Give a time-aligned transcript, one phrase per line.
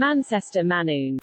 [0.00, 1.16] Manchester Manoon.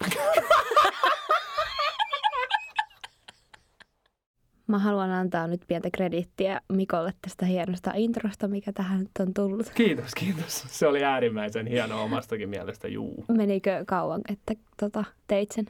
[4.68, 9.70] Mä haluan antaa nyt pientä krediittiä Mikolle tästä hienosta introsta, mikä tähän nyt on tullut.
[9.70, 10.66] Kiitos, kiitos.
[10.68, 13.26] Se oli äärimmäisen hieno omastakin mielestä, juu.
[13.38, 15.66] Menikö kauan, että tota, teit sen?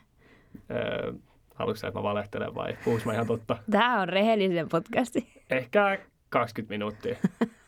[0.72, 1.14] Öö,
[1.56, 3.58] haluatko sä, että mä valehtelen vai puhuks mä ihan totta?
[3.72, 5.42] Tämä on rehellinen podcasti.
[5.50, 6.00] Ehkä
[6.30, 7.16] 20 minuuttia.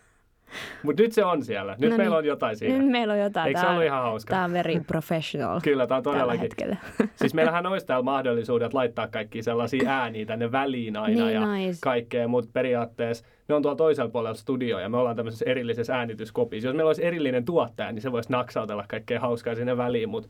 [0.83, 1.75] Mutta nyt se on siellä.
[1.79, 2.17] Nyt No meillä niin.
[2.17, 2.77] on jotain siinä.
[2.77, 3.47] Nyt meillä on jotain.
[3.47, 4.29] Eikö se ollut ihan hauska?
[4.31, 5.59] Tämä on very professional.
[5.63, 6.41] Kyllä, tämä on tällä todellakin.
[6.41, 6.77] hetkellä.
[7.15, 11.79] Siis meillähän olisi täällä mahdollisuudet laittaa kaikki sellaisia ääniä tänne väliin aina Niin ja ois.
[11.81, 16.67] kaikkea, mutta periaatteessa ne on tuolla toisella puolella studioa ja me ollaan tämmöisessä erillisessä äänityskopissa.
[16.67, 20.29] Jos meillä olisi erillinen tuottaja, niin se voisi naksautella kaikkea hauskaa sinne väliin, mutta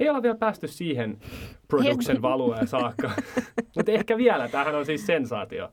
[0.00, 1.18] ei olla vielä päästy siihen
[1.68, 3.10] production valueen saakka.
[3.76, 5.68] mutta ehkä vielä, tämähän on siis sensaatio.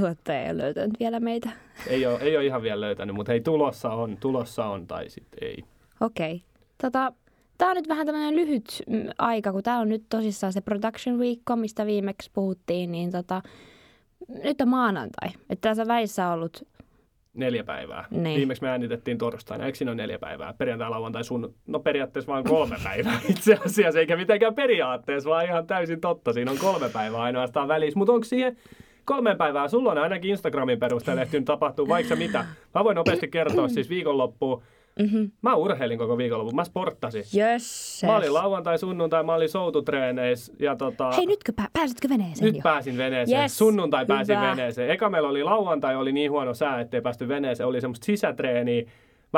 [0.00, 1.50] Tuottaja ei ole löytänyt vielä meitä.
[1.86, 5.48] Ei ole, ei ole ihan vielä löytänyt, mutta hei, tulossa on, tulossa on tai sitten
[5.48, 5.64] ei.
[6.00, 6.42] Okei.
[6.82, 7.12] Tota,
[7.58, 11.18] tämä on nyt vähän tämmöinen lyhyt mm, aika, kun tämä on nyt tosissaan se production
[11.18, 13.42] viikko, mistä viimeksi puhuttiin, niin tota,
[14.44, 15.28] nyt on maanantai.
[15.50, 16.66] Että tässä välissä on ollut,
[17.34, 18.04] Neljä päivää.
[18.10, 18.36] Niin.
[18.36, 19.66] Viimeksi me äänitettiin torstaina.
[19.66, 20.54] Eikö siinä ole neljä päivää?
[20.58, 21.54] Perjantai, lauantai, sun...
[21.66, 26.32] No periaatteessa vain kolme päivää itse asiassa, eikä mitenkään periaatteessa, vaan ihan täysin totta.
[26.32, 27.98] Siinä on kolme päivää ainoastaan välissä.
[27.98, 28.56] Mutta onko siihen
[29.04, 29.68] kolme päivää?
[29.68, 32.44] Sulla on ainakin Instagramin perusteella ehtinyt tapahtua vaikka mitä.
[32.74, 34.62] Mä voin nopeasti kertoa siis viikonloppuun.
[35.02, 35.30] mm-hmm.
[35.42, 36.56] Mä urheilin koko viikonloppuun.
[36.56, 37.24] Mä sporttasin.
[37.32, 38.02] jösses.
[38.06, 41.12] Mä olin lauantai, sunnuntai, mä olin soututreeneissä ja tota...
[41.12, 42.62] Hei, nytkö pää, pääsitkö veneeseen Nyt jo?
[42.62, 43.40] pääsin veneeseen.
[43.42, 44.50] Yes, Sunnuntai pääsin hyvä.
[44.50, 44.90] veneeseen.
[44.90, 47.66] Eka meillä oli lauantai, oli niin huono sää, ettei päästy veneeseen.
[47.66, 48.84] Oli semmoista sisätreeniä.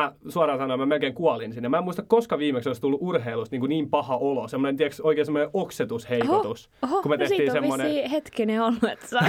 [0.00, 1.68] Mä suoraan sanoen, mä melkein kuolin sinne.
[1.68, 4.48] Mä en muista, koska viimeksi olisi tullut urheilusta niin, kuin niin paha olo.
[4.48, 6.70] Semmoinen, tiedätkö, oikein semmoinen oksetusheikotus.
[6.82, 9.24] Oho, kun me no tehtiin semmoinen, hetkinen ollut, että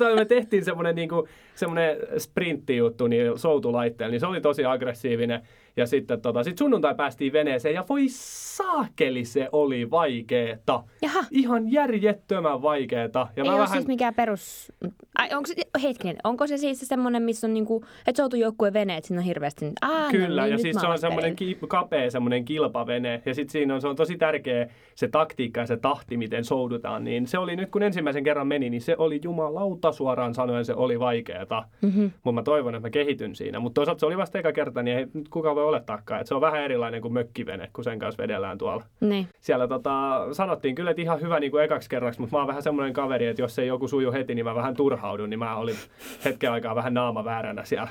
[0.16, 5.42] me tehtiin semmoinen, niin kuin, semmoinen sprinttijuttu niin soutulaitteella, niin se oli tosi aggressiivinen.
[5.80, 10.82] Ja sitten tota, sit sunnuntai päästiin veneeseen ja voi saakeli se oli vaikeeta.
[11.02, 11.20] Jaha.
[11.30, 13.18] Ihan järjettömän vaikeeta.
[13.18, 13.76] Ja Ei mä ole vähän...
[13.76, 14.72] siis mikään perus...
[15.18, 19.20] Ai, onko se, hetkinen, onko se siis semmoinen, missä on niinku, että soutujoukkueen veneet, siinä
[19.20, 19.72] on hirveästi...
[19.80, 23.52] Ah, Kyllä, no niin, ja siis se on semmoinen ki- kapea semmoinen kilpavene, ja sitten
[23.52, 27.38] siinä on, se on tosi tärkeä se taktiikka ja se tahti, miten soudutaan, niin se
[27.38, 31.64] oli nyt kun ensimmäisen kerran meni, niin se oli jumalauta suoraan sanoen, se oli vaikeeta.
[31.82, 32.00] Mhm.
[32.00, 33.60] Mutta mä toivon, että mä kehityn siinä.
[33.60, 36.34] Mutta toisaalta se oli vasta eka kerta, niin ei nyt kukaan voi olettaakaan, että se
[36.34, 38.84] on vähän erilainen kuin mökkivene, kun sen kanssa vedellään tuolla.
[39.00, 39.28] Niin.
[39.40, 42.62] Siellä tota, sanottiin kyllä, että ihan hyvä niin kuin ekaksi kerraksi, mutta mä oon vähän
[42.62, 45.76] semmoinen kaveri, että jos ei joku suju heti, niin mä vähän turhaudun, niin mä olin
[46.24, 47.88] hetken aikaa vähän naama vääränä siellä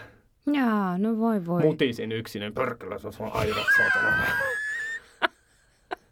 [0.53, 1.61] Jaa, no voi voi.
[1.61, 4.23] mutisin yksin, pörkölä, se on aidat, saatana.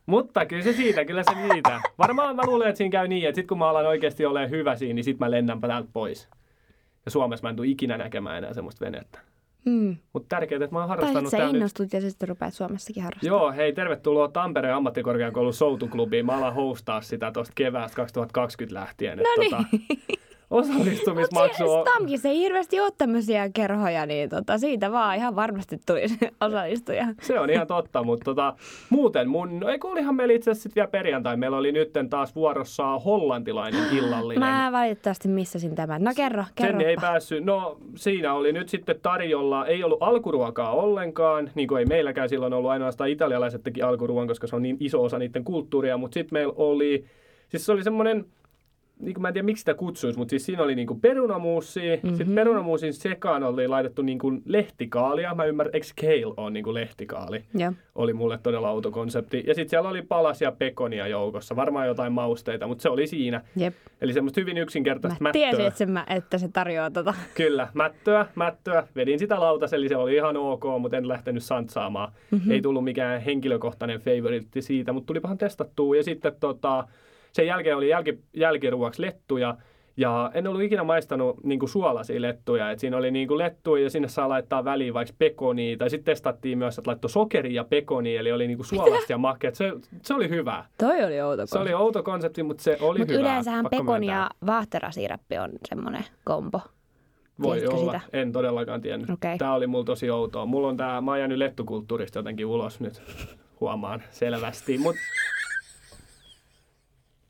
[0.05, 1.81] Mutta kyllä se siitä, kyllä se siitä.
[1.97, 4.75] Varmaan mä luulen, että siinä käy niin, että sit kun mä alan oikeasti olemaan hyvä
[4.75, 6.29] siinä, niin sit mä lennänpä täältä pois.
[7.05, 9.19] Ja Suomessa mä en tule ikinä näkemään enää semmoista venettä.
[9.69, 9.95] Hmm.
[10.13, 11.59] Mutta tärkeää, että mä oon harrastanut sä täällä nyt.
[11.59, 13.41] innostut ja sitten rupeat Suomessakin harrastamaan.
[13.41, 16.25] Joo, hei, tervetuloa Tampereen ammattikorkeakoulun soutuklubiin.
[16.25, 19.17] Mä alan hostaa sitä tuosta keväästä 2020 lähtien.
[19.17, 19.63] No Et tota,
[20.49, 20.59] niin.
[20.59, 21.87] osallistumismaksu on...
[21.87, 27.07] Stamkissa ei hirveästi ole tämmöisiä kerhoja, niin tota, siitä vaan ihan varmasti tulisi osallistuja.
[27.21, 28.53] Se on ihan totta, mutta tota,
[28.89, 32.99] muuten mun, no eikö olihan meillä itse asiassa vielä perjantai, meillä oli nytten taas vuorossa
[32.99, 34.39] hollantilainen illallinen.
[34.49, 36.03] Mä valitettavasti missasin tämän.
[36.03, 36.79] No kerro, kerro.
[36.79, 37.43] Sen ei päässyt.
[37.43, 42.53] No siinä oli nyt sitten tarjolla, ei ollut alkuruokaa ollenkaan, niin kuin ei meilläkään silloin
[42.53, 46.35] ollut, ainoastaan italialaiset teki alkuruoan, koska se on niin iso osa niiden kulttuuria, mutta sitten
[46.35, 47.05] meillä oli,
[47.49, 48.25] siis se oli semmoinen,
[48.99, 51.95] niin kuin mä en tiedä miksi sitä kutsuisi, mutta siis siinä oli niin kuin perunamuusia,
[51.95, 52.15] mm-hmm.
[52.17, 56.73] sitten perunamuusin sekaan oli laitettu niin kuin lehtikaalia, mä ymmärrän, eikö kale on niin kuin
[56.73, 57.43] lehtikaali?
[57.53, 57.73] Joo.
[57.95, 59.43] oli mulle todella outo konsepti.
[59.47, 63.41] Ja sitten siellä oli palasia pekonia joukossa, varmaan jotain mausteita, mutta se oli siinä.
[63.55, 63.73] Jep.
[64.01, 65.41] Eli semmoista hyvin Mä yksinkertaista mättöä.
[65.41, 67.13] tiesin, että se, mä- että se tarjoaa tota.
[67.35, 68.87] Kyllä, mättöä, mättöä.
[68.95, 72.11] Vedin sitä lautasella, eli se oli ihan ok, mutta en lähtenyt santsaamaan.
[72.31, 72.51] Mm-hmm.
[72.51, 75.95] Ei tullut mikään henkilökohtainen favoritti siitä, mutta tulipahan testattua.
[75.95, 76.87] Ja sitten tota,
[77.33, 79.57] sen jälkeen oli jälki, jälkiruoksi lettuja.
[79.99, 82.71] Ja en ollut ikinä maistanut niin kuin suolaisia lettuja.
[82.71, 85.77] Et siinä oli niin kuin lettuja ja sinne saa laittaa väliin vaikka pekonia.
[85.77, 89.17] Tai sitten testattiin myös, että laittoi sokeria ja pekonia, eli oli niin kuin suolasta ja
[89.17, 89.55] makeat.
[89.55, 90.65] Se, se oli hyvä.
[90.77, 93.21] Toi oli outo Se oli outo konsepti, mutta se oli Mutta hyvä.
[93.21, 94.15] yleensähän pakko pekon myöntää.
[94.17, 96.61] ja vaahterasiirappi on semmoinen kombo.
[97.41, 98.17] Voi Tiesitkö olla, sitä?
[98.17, 99.09] en todellakaan tiennyt.
[99.09, 99.37] Okei.
[99.37, 100.45] Tämä oli mulla tosi outoa.
[100.45, 103.01] Mulla on tää, mä oon jäänyt lettukulttuurista jotenkin ulos nyt,
[103.59, 104.95] huomaan selvästi, mut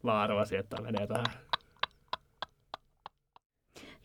[0.08, 1.26] mä arvasin, että menee tähän.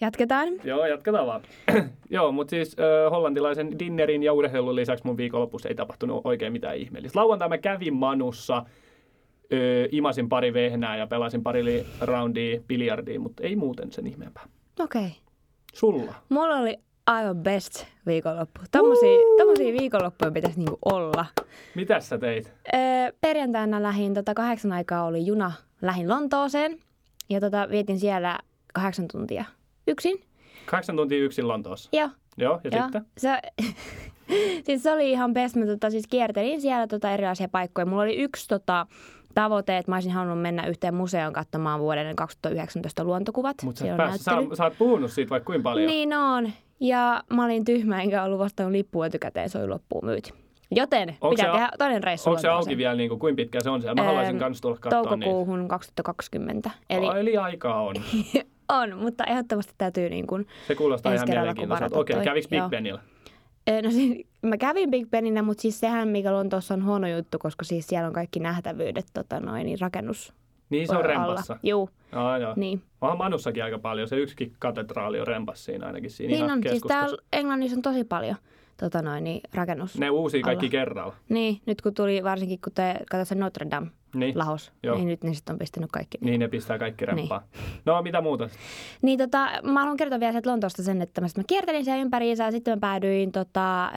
[0.01, 0.49] Jatketaan.
[0.65, 1.43] Joo, jatketaan vaan.
[2.11, 6.77] Joo, mutta siis ö, hollantilaisen dinnerin ja urheilun lisäksi mun viikonlopussa ei tapahtunut oikein mitään
[6.77, 7.21] ihmeellistä.
[7.21, 8.65] Lauantai mä kävin Manussa,
[9.53, 14.45] ö, imasin pari vehnää ja pelasin pari roundia biljardia, mutta ei muuten sen ihmeempää.
[14.81, 15.03] Okei.
[15.03, 15.11] Okay.
[15.75, 16.15] Sulla?
[16.29, 18.61] Mulla oli aivan best viikonloppu.
[18.71, 21.27] Tommosia, tommosia viikonloppuja pitäisi niinku olla.
[21.75, 22.53] Mitäs sä teit?
[22.75, 22.81] Öö,
[23.21, 25.53] perjantaina lähin, tota, kahdeksan aikaa oli juna,
[25.83, 26.79] lähin Lontooseen
[27.29, 28.39] ja tota, vietin siellä
[28.75, 29.45] kahdeksan tuntia
[29.87, 30.21] yksin.
[30.67, 31.91] Kahdeksan tuntia yksin Lontoossa.
[31.93, 32.83] Joo, Joo, ja joo.
[32.83, 33.07] sitten?
[33.19, 33.39] Se,
[34.67, 35.57] siis se oli ihan best.
[35.57, 37.87] Mä tota, siis kiertelin siellä tota, erilaisia paikkoja.
[37.87, 38.87] Mulla oli yksi tota,
[39.35, 43.57] tavoite, että mä olisin halunnut mennä yhteen museoon katsomaan vuoden 2019 luontokuvat.
[43.63, 45.87] Mutta sä, sä, sä oot puhunut siitä vaikka kuinka paljon.
[45.87, 46.53] Niin on.
[46.81, 50.31] Ja mä olin tyhmä, enkä ollut vastannut lippua etukäteen, se oli loppuun myyty.
[50.75, 53.61] Joten Onko pitää se- tehdä toinen reissu Onko se auki vielä, niin kuin, kuinka pitkä
[53.63, 53.95] se on siellä?
[54.03, 55.09] Mä haluaisin kans tulla katsoa niitä.
[55.11, 56.71] Toukokuuhun 2020.
[56.91, 57.21] Eli Eli...
[57.21, 57.95] eli aikaa on.
[58.81, 61.81] on, mutta ehdottomasti täytyy niin kuin, Se kuulostaa ihan mielenkiintoiselta.
[61.81, 62.25] varataan Okei, toi.
[62.25, 62.63] käviks Big.
[62.71, 63.01] Benillä?
[63.71, 67.39] Ö, No siis, mä kävin Big Beninä, mutta siis sehän, mikä Lontoossa on huono juttu,
[67.39, 70.33] koska siis siellä on kaikki nähtävyydet tota noin, niin rakennus
[70.71, 71.57] Niin se on rempassa.
[71.63, 72.53] Juu, Joo, joo.
[72.57, 72.83] niin.
[73.01, 74.09] Onhan Manussakin aika paljon.
[74.09, 77.83] Se yksikin katedraali on rempas siinä ainakin siinä Niin ihan on, siis täällä Englannissa on
[77.83, 78.37] tosi paljon
[78.83, 79.99] tota noin, niin rakennus.
[79.99, 80.71] Ne uusii kaikki alla.
[80.71, 81.15] kerralla.
[81.29, 84.39] Niin, nyt kun tuli varsinkin, kun te katsoitte se Notre Dame Niin.
[84.39, 84.97] lahos, Joo.
[84.97, 86.19] niin nyt ne sitten on pistänyt kaikki.
[86.21, 87.43] Niin ne pistää kaikki rempaan.
[87.85, 88.49] No mitä muuta?
[89.03, 92.45] Niin tota, mä haluan kertoa vielä sieltä Lontoosta sen, että mä, mä kiertelin siellä ympäriinsä
[92.45, 93.93] ja sitten mä päädyin tota, äh,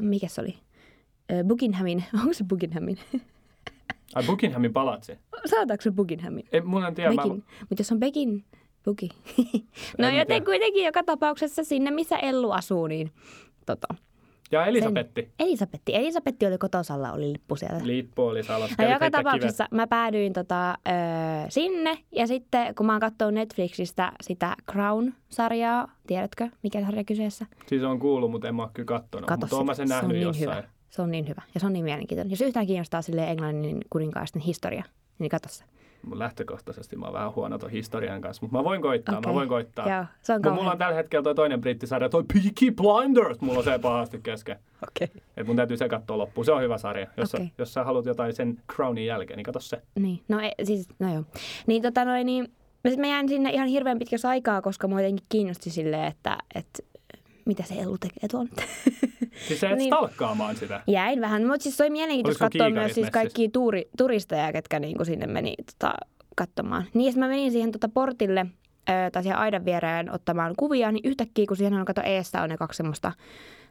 [0.00, 0.54] mikä se oli?
[1.32, 2.98] Äh, Buckinghamin, onko se Buckinghamin?
[4.14, 5.18] Ai Buckinghamin palatsi.
[5.46, 6.44] Saataanko se Buckinghamin?
[6.52, 7.14] Ei, mun en tiedä.
[7.14, 7.22] Mä.
[7.24, 8.44] Mutta jos on Bekin,
[8.84, 9.08] Buki.
[9.98, 13.10] no En joten kuitenkin joka tapauksessa sinne, missä Ellu asuu, niin
[13.66, 13.86] tota,
[14.52, 15.30] ja Elisabetti.
[15.38, 15.94] Elisabetti.
[15.94, 17.80] Elisabetti oli kotosalla, oli lippu siellä.
[17.84, 18.70] Lippu oli salas.
[18.78, 20.92] No joka tapauksessa mä päädyin tota, ö,
[21.48, 27.44] sinne ja sitten kun mä oon katsonut Netflixistä sitä Crown-sarjaa, tiedätkö mikä sarja kyseessä?
[27.50, 27.68] Kivet.
[27.68, 29.28] Siis on kuullut, mutta en mä oo kyllä kattonut.
[29.28, 29.94] Kato Mutta mä sen sitä.
[30.00, 30.50] se on nähnyt niin jossain.
[30.50, 30.68] hyvä.
[30.90, 32.30] Se on niin hyvä ja se on niin mielenkiintoinen.
[32.30, 34.84] Jos yhtään kiinnostaa sille englannin kuninkaisten historia,
[35.18, 35.64] niin katso se.
[36.12, 39.30] Lähtökohtaisesti mä oon vähän huono ton historian kanssa, mutta mä voin koittaa, Okei.
[39.30, 39.88] mä voin koittaa.
[39.88, 43.58] Joo, se on Mut mulla on tällä hetkellä toi toinen brittisarja, toi Peaky Blinders, mulla
[43.58, 44.56] on se pahasti kesken.
[44.88, 45.22] Okei.
[45.36, 46.44] Et mun täytyy se katsoa loppuun.
[46.44, 47.06] Se on hyvä sarja.
[47.16, 47.46] Jos, Okei.
[47.46, 49.82] sä, jos sä haluat jotain sen Crownin jälkeen, niin kato se.
[49.94, 51.24] Niin, no e, siis, no joo.
[51.66, 52.52] Niin tota noin, niin
[52.84, 56.82] mä, mä jäin sinne ihan hirveän pitkässä aikaa, koska mua jotenkin kiinnosti silleen, että, että
[57.46, 58.68] mitä se Ellu tekee tuolla nyt.
[59.48, 59.88] Siis sä et Niin.
[59.88, 60.82] stalkkaamaan sitä.
[60.86, 65.04] Jäin vähän, mutta siis se oli mielenkiintoista katsoa myös siis kaikkia tuuri, turisteja, ketkä niinku
[65.04, 65.94] sinne meni tota,
[66.36, 66.84] katsomaan.
[66.94, 68.46] Niin ja mä menin siihen tota portille,
[68.88, 72.48] ö, tai siihen aidan viereen ottamaan kuvia, niin yhtäkkiä kun siihen on kato eestä on
[72.48, 73.12] ne kaksi semmoista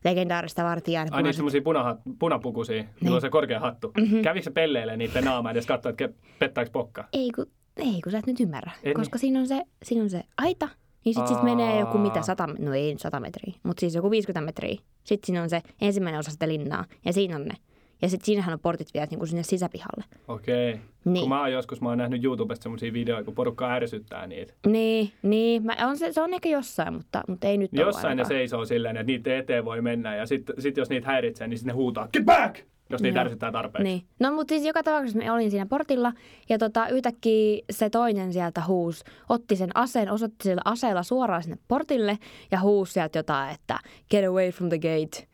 [0.04, 1.06] legendaarista vartijaa.
[1.12, 3.14] Ai niin, semmosia punahat, punapukuisia, niin.
[3.14, 3.92] on se korkea hattu.
[3.98, 4.22] Mm-hmm.
[4.22, 6.10] Kävikö se pelleilee niiden naamaa edes katsoa, että
[6.40, 7.06] pettääkö pokka?
[7.14, 7.46] Ei kun,
[7.78, 10.70] ei kun sä et nyt ymmärrä, En koska siinä on, se, siinä on se aita,
[11.06, 14.46] niin sit, sit menee joku mitä, 100, no ei 100 metriä, mutta siis joku 50
[14.46, 14.82] metriä.
[15.04, 17.56] Sitten siinä on se ensimmäinen osa sitä linnaa ja siinä on ne.
[18.02, 20.04] Ja sitten siinähän on portit vielä niin kuin sinne sisäpihalle.
[20.28, 20.80] Okei.
[21.06, 21.20] Niin.
[21.20, 24.54] Kun mä oon joskus, mä oon nähnyt YouTubesta semmosia videoita, kun porukka ärsyttää niitä.
[24.68, 25.66] Niin, niin.
[25.66, 28.98] Mä, on se, se on ehkä jossain, mutta, mutta ei nyt Jossain ne seisoo silleen,
[28.98, 32.08] että niiden eteen voi mennä ja sitten sit jos niitä häiritsee, niin sitten ne huutaa,
[32.14, 32.60] get back!
[32.92, 33.22] Jos niitä Joo.
[33.26, 33.84] ärsyttää tarpeeksi.
[33.84, 34.04] Niin.
[34.20, 36.14] No mutta siis joka tapauksessa mä olin siinä portilla
[36.50, 41.58] ja tota, yhtäkkiä se toinen sieltä huus, otti sen aseen, osoitti sillä aseella suoraan sinne
[41.68, 42.18] portille
[42.52, 43.80] ja huusi sieltä jotain, että
[44.10, 45.28] get away from the gate.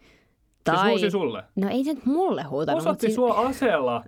[0.69, 1.44] Siis huusi sulle.
[1.56, 2.81] No ei se nyt mulle huutanut.
[2.81, 4.03] Osoitti siis- sua aseella.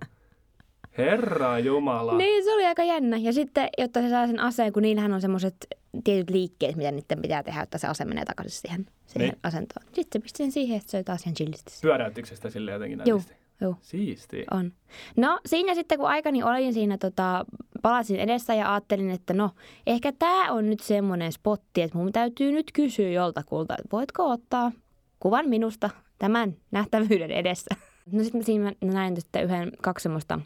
[0.98, 2.16] Herra Jumala.
[2.16, 3.16] Niin, se oli aika jännä.
[3.16, 5.56] Ja sitten, jotta se saa sen aseen, kun niillähän on semmoiset
[6.04, 9.38] tietyt liikkeet, mitä niiden pitää tehdä, että se ase menee takaisin siihen, siihen Niin.
[9.42, 9.86] asentoon.
[9.92, 11.72] Sitten se pisti sen siihen, että se oli taas ihan chillisti.
[11.82, 13.10] Pyöräyttikö sitä silleen jotenkin nätisti?
[13.32, 13.39] joo.
[13.80, 14.44] Siisti.
[14.50, 14.72] On.
[15.16, 17.44] No siinä sitten kun aikani olin siinä tota,
[17.82, 19.50] palasin edessä ja ajattelin, että no
[19.86, 24.72] ehkä tämä on nyt semmoinen spotti, että mun täytyy nyt kysyä joltakulta, että voitko ottaa
[25.20, 27.74] kuvan minusta tämän nähtävyyden edessä.
[28.12, 30.40] No sitten siinä mä näin sitten yhden, kaksi semmoista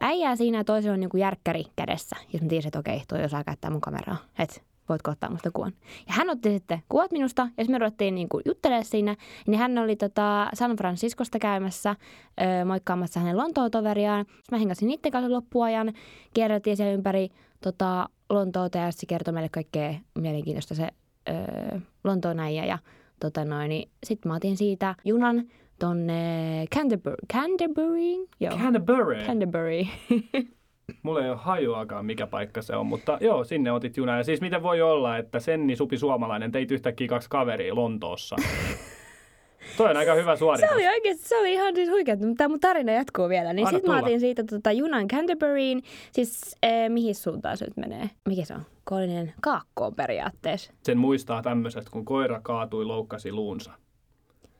[0.00, 2.16] äijää siinä ja toisella on niinku järkkäri kädessä.
[2.32, 4.16] Ja mä tiesin, että okei, toi osaa käyttää mun kameraa.
[4.38, 5.72] Että voitko ottaa musta kuvan.
[6.06, 9.16] Ja hän otti sitten kuvat minusta ja sitten me ruvettiin niinku juttelemaan siinä.
[9.46, 11.96] Niin hän oli tota San Franciscosta käymässä
[12.40, 14.24] ö, moikkaamassa hänen Lontoon toveriaan.
[14.26, 15.92] Sitten mä hengasin niiden kanssa loppuajan.
[16.34, 17.28] Kierreltiin siellä ympäri
[17.60, 20.88] tota, Lontoota ja se kertoi meille kaikkea mielenkiintoista se
[21.28, 22.64] ö, Lontoon äijä.
[22.64, 22.78] Ja
[23.20, 25.44] tota noin, niin sitten mä otin siitä junan
[25.78, 27.16] tonne Canterbury.
[27.32, 28.26] Canterbury?
[28.40, 28.58] Joo.
[28.58, 29.24] Canterbury.
[29.26, 29.86] Canterbury.
[31.02, 34.16] Mulla ei ole hajuakaan, mikä paikka se on, mutta joo, sinne otit junaa.
[34.16, 38.36] Ja siis miten voi olla, että Senni Supi Suomalainen teit yhtäkkiä kaksi kaveria Lontoossa?
[39.76, 40.68] Toi on aika hyvä suoritus.
[40.68, 43.52] Se oli oikeasti, se oli ihan siis huikea, mutta tämä mun tarina jatkuu vielä.
[43.52, 48.10] Niin sitten mä otin siitä tota, junan Canterburyin, siis eh, mihin suuntaan se nyt menee?
[48.28, 48.62] Mikä se on?
[48.84, 50.72] Koillinen kaakkoon periaatteessa.
[50.82, 53.72] Sen muistaa tämmöisestä, kun koira kaatui, loukkasi luunsa.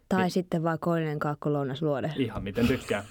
[0.09, 0.31] Tai Niin.
[0.31, 2.13] sitten vaan koillinen kaakko lounasluode.
[2.17, 3.05] Ihan miten tykkää.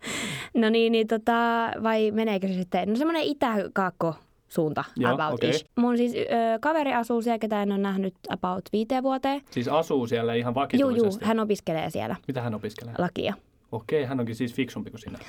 [0.54, 2.88] No niin, niin tota, vai meneekö se sitten?
[2.88, 4.14] No semmoinen itä-kaakko
[4.48, 5.64] suunta Joo, about ish.
[5.76, 6.18] Mun siis ö,
[6.60, 9.40] kaveri asuu siellä, ketä en ole nähnyt about viiteen vuoteen.
[9.50, 10.98] Siis asuu siellä ihan vakituisesti.
[11.06, 12.94] juu, hän opiskelee siellä Mitä hän opiskelee?
[12.98, 13.34] lakia.
[13.72, 15.18] Okei, hän onkin siis fiksumpi kuin sinä.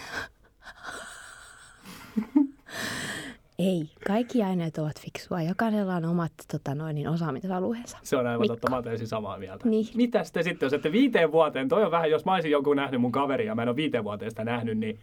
[3.59, 5.41] Ei, kaikki aineet ovat fiksua.
[5.41, 7.97] Jokaisella on omat tota noin, niin osaamisalueensa.
[8.03, 8.55] Se on aivan Mikko.
[8.55, 9.69] totta, mä täysin samaa mieltä.
[9.69, 9.85] Niin.
[9.95, 13.01] Mitä sitten sitten, jos ette viiteen vuoteen, toi on vähän, jos mä olisin jonkun nähnyt
[13.01, 14.99] mun kaveria, mä en ole viiteen vuoteen sitä nähnyt, niin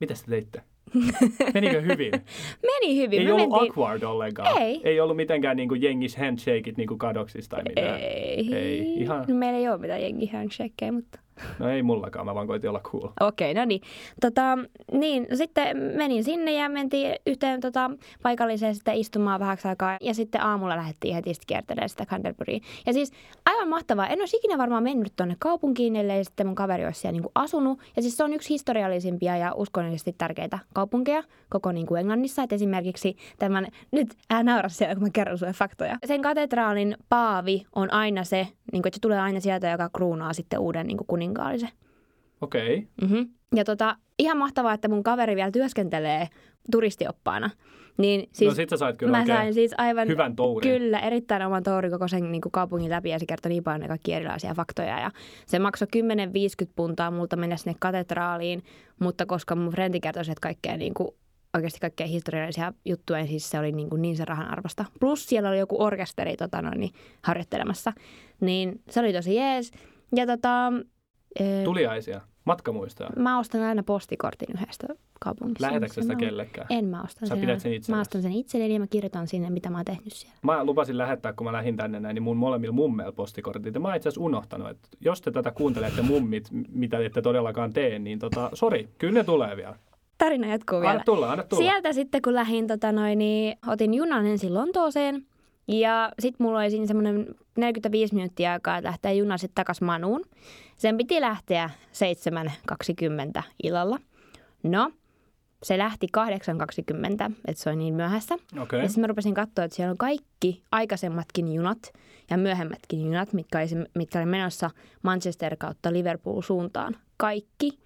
[0.00, 0.62] mitä te teitte?
[1.54, 2.12] Menikö hyvin?
[2.62, 3.18] Meni hyvin.
[3.18, 3.70] Ei Me ollut mentiin...
[3.70, 4.62] awkward ollenkaan.
[4.62, 4.80] Ei.
[4.84, 8.00] Ei ollut mitenkään niin kuin jengis handshakeit niin kuin kadoksissa tai mitään.
[8.00, 8.54] Ei.
[8.54, 11.20] Ei, ihan- No, meillä ei ole mitään jengi handshakeja, mutta...
[11.58, 13.08] No ei mullakaan, mä vaan koitin olla cool.
[13.20, 13.80] Okei, no niin.
[14.20, 14.58] Tota,
[14.92, 17.90] niin, no sitten menin sinne ja mentiin yhteen tota,
[18.22, 19.96] paikalliseen sitten istumaan vähäksi aikaa.
[20.00, 22.62] Ja sitten aamulla lähdettiin heti sitten kiertelemään sitä Canterburyin.
[22.86, 23.12] Ja siis
[23.46, 24.06] aivan mahtavaa.
[24.06, 27.80] En olisi ikinä varmaan mennyt tuonne kaupunkiin, ellei sitten mun kaveri olisi siellä niin asunut.
[27.96, 32.42] Ja siis se on yksi historiallisimpia ja uskonnollisesti tärkeitä kaupunkeja koko niin kuin Englannissa.
[32.42, 35.96] Et esimerkiksi tämän, nyt älä naura siellä, kun mä kerron sulle faktoja.
[36.06, 40.32] Sen katedraalin paavi on aina se, niin kuin, että se tulee aina sieltä, joka kruunaa
[40.32, 41.70] sitten uuden niin kuin kuninkaallisen.
[42.40, 42.76] Okei.
[42.76, 43.08] Okay.
[43.08, 43.28] Mm-hmm.
[43.54, 46.28] Ja tota, ihan mahtavaa, että mun kaveri vielä työskentelee
[46.70, 47.50] turistioppaana.
[47.98, 50.72] Niin Siis, siis no sit sä sait kyllä mä sain siis aivan hyvän tourin.
[50.72, 53.88] Kyllä, erittäin oman tourin koko sen niin kuin kaupungin läpi ja se kertoi niin paljon
[53.88, 55.00] kaikki erilaisia faktoja.
[55.00, 55.10] Ja
[55.46, 55.88] se maksoi
[56.66, 58.62] 10-50 puntaa multa mennä sinne katedraaliin,
[59.00, 61.08] mutta koska mun frendi kertoi sieltä kaikkea niin kuin,
[61.54, 64.84] oikeasti kaikkea historiallisia juttuja, niin siis se oli niin, kuin niin se rahan arvosta.
[65.00, 66.92] Plus siellä oli joku orkesteri tota noin, niin,
[67.22, 67.92] harjoittelemassa,
[68.40, 69.72] niin se oli tosi jees.
[70.16, 70.72] Ja tota,
[71.40, 73.10] ee, Tuliaisia, matkamuistoja.
[73.16, 74.86] Mä ostan aina postikortin yhdestä
[75.20, 75.66] kaupungista.
[75.66, 76.66] Lähetätkö sitä Mä- kellekään?
[76.70, 77.40] En mä ostan Sä sen.
[77.40, 78.00] pidät sen Mä itsellesi?
[78.00, 80.36] ostan sen itselleni ja mä kirjoitan sinne, mitä mä oon tehnyt siellä.
[80.42, 83.74] Mä lupasin lähettää, kun mä lähdin tänne näin, niin mun molemmilla mummeilla postikortit.
[83.74, 87.72] Ja mä oon itse asiassa unohtanut, että jos te tätä kuuntelette mummit, mitä ette todellakaan
[87.72, 89.76] tee, niin tota, sori, kyllä ne tulee vielä.
[90.18, 90.90] Tarina jatkuu vielä.
[90.90, 91.62] Anna tulla, anna tulla.
[91.62, 95.26] Sieltä sitten kun lähdin, tota noin, niin otin junan ensin Lontooseen.
[95.68, 97.26] Ja sitten mulla oli siinä semmoinen
[97.56, 100.22] 45 minuuttia aikaa, että lähtee juna sitten takaisin Manuun.
[100.78, 101.70] Sen piti lähteä
[103.36, 103.98] 7.20 illalla.
[104.62, 104.90] No,
[105.62, 108.34] se lähti 8.20, että se oli niin myöhässä.
[108.62, 108.80] Okay.
[108.80, 111.92] Ja sitten mä rupesin katsoa, että siellä on kaikki aikaisemmatkin junat
[112.30, 114.70] ja myöhemmätkin junat, mitkä oli, mitkä oli menossa
[115.02, 116.96] Manchester kautta Liverpool suuntaan.
[117.16, 117.78] Kaikki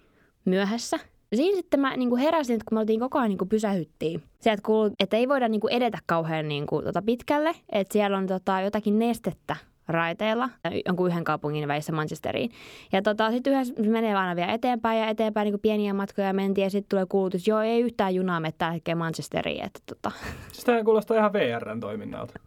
[0.45, 0.99] myöhässä.
[1.35, 4.23] Siinä sitten mä niin heräsin, että kun me oltiin koko ajan niin pysähyttiin.
[4.39, 8.27] Sieltä kuului, että ei voida niin edetä kauhean niin kuin, tota pitkälle, että siellä on
[8.27, 9.55] tota, jotakin nestettä
[9.87, 10.49] raiteilla
[10.85, 12.51] jonkun yhden kaupungin välissä Manchesteriin.
[12.91, 16.69] Ja tota, sitten yhdessä menee aina vielä eteenpäin ja eteenpäin niin pieniä matkoja mentiin ja
[16.69, 19.63] sitten tulee kuulutus, joo ei yhtään junaa mene tällä hetkellä Manchesteriin.
[19.63, 20.11] Että, tota.
[20.51, 22.33] Siis tämähän kuulostaa ihan VRn toiminnalta.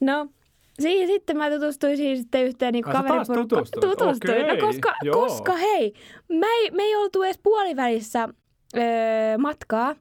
[0.00, 0.28] No,
[0.80, 3.80] siihen sitten mä tutustuin siihen sitten yhteen niin taas tutustuit?
[3.80, 4.42] Tutustuin.
[4.42, 5.14] Okei, No koska, joo.
[5.14, 5.92] koska hei,
[6.28, 8.28] me ei, me ei oltu edes puolivälissä
[8.76, 8.82] öö,
[9.38, 9.94] matkaa.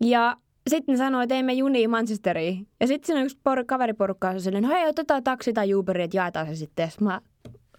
[0.00, 0.36] Ja
[0.68, 2.68] sitten ne sanoi, että ei me juniin Manchesteriin.
[2.80, 6.02] Ja sitten siinä on yksi por- kaveriporukka on silleen, no hei, otetaan taksi tai Uberi,
[6.02, 6.82] että jaetaan se sitten.
[6.82, 7.20] Ja mä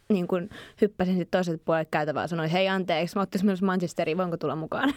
[0.10, 0.50] niin kun
[0.82, 4.56] hyppäsin sitten toiselta puolelle käytävää ja sanoin, hei anteeksi, mä ottaisin myös Manchesteriin, voinko tulla
[4.56, 4.90] mukaan?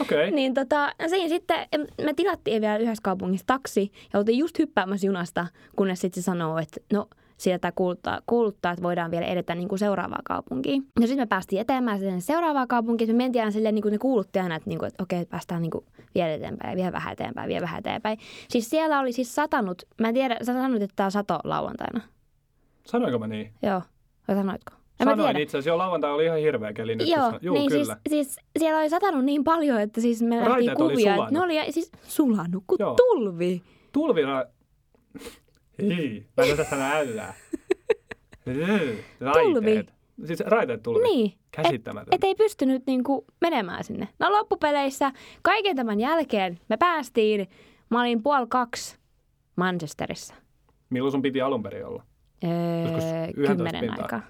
[0.00, 0.18] Okei.
[0.18, 0.30] Okay.
[0.30, 1.56] niin tota, siinä sitten
[2.02, 5.46] me tilattiin vielä yhdessä kaupungissa taksi ja oltiin just hyppäämässä junasta,
[5.76, 7.08] kunnes sitten se sanoo, että no
[7.42, 10.86] sieltä kuuluttaa, kuuluttaa, että voidaan vielä edetä niin kuin seuraavaan kaupunkiin.
[11.00, 13.10] Ja sitten me päästiin eteenpäin sinne seuraavaan kaupunkiin.
[13.10, 15.62] Me mentiin aina silleen, niin kuin ne kuulutti aina, että, niin kuin, että okei, päästään
[15.62, 15.84] niin kuin
[16.14, 18.18] vielä eteenpäin ja vielä vähän eteenpäin, vielä vähän eteenpäin.
[18.48, 22.00] Siis siellä oli siis satanut, mä en tiedä, sä sanoit, että tämä sato lauantaina.
[22.86, 23.52] Sanoinko mä niin?
[23.62, 23.82] Joo,
[24.28, 24.72] vai sanoitko?
[25.00, 25.38] En Sanoin tiedä.
[25.38, 27.08] itse asiassa, jo lauantai oli ihan hirveä keli nyt.
[27.08, 27.84] Joo, Juu, niin kyllä.
[27.84, 31.32] siis, siis siellä oli satanut niin paljon, että siis me nähtiin oli kuvia, että sulanut.
[31.32, 32.94] ne oli siis sulanut kuin Joo.
[32.94, 33.62] tulvi.
[33.92, 34.44] Tulvira...
[36.36, 37.34] Mä en osaa sanoa ällää.
[39.20, 39.92] Raiteet.
[40.24, 41.02] Siis raiteet tulvi.
[41.02, 42.16] Niin, Käsittämätöntä.
[42.16, 44.08] et ei pystynyt niinku menemään sinne.
[44.18, 45.12] No loppupeleissä
[45.42, 47.48] kaiken tämän jälkeen me päästiin,
[47.90, 48.96] mä olin puoli kaksi
[49.56, 50.34] Manchesterissa.
[50.90, 52.02] Milloin sun piti alun perin olla?
[52.44, 52.50] Öö,
[53.36, 54.20] 11 kymmenen aikaa.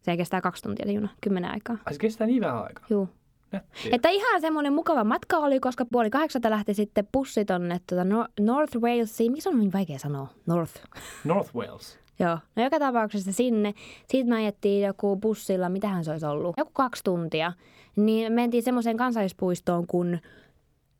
[0.00, 1.76] Se kestää kaksi tuntia se juna, kymmenen aikaa.
[1.86, 2.84] Ai se kestää niin vähän aikaa.
[2.90, 3.08] Juu.
[3.52, 3.90] Nättiä.
[3.92, 8.32] Että ihan semmoinen mukava matka oli, koska puoli kahdeksalta lähti sitten bussi tonne tuota Nor-
[8.40, 9.32] North Walesiin.
[9.32, 10.28] Miksi on niin vaikea sanoa?
[10.46, 10.74] North.
[11.24, 11.98] North Wales.
[12.18, 13.74] Joo, no joka tapauksessa sinne.
[14.08, 17.52] Siitä me ajettiin joku bussilla, mitähän se olisi ollut, joku kaksi tuntia.
[17.96, 20.20] Niin mentiin semmoiseen kansallispuistoon kuin,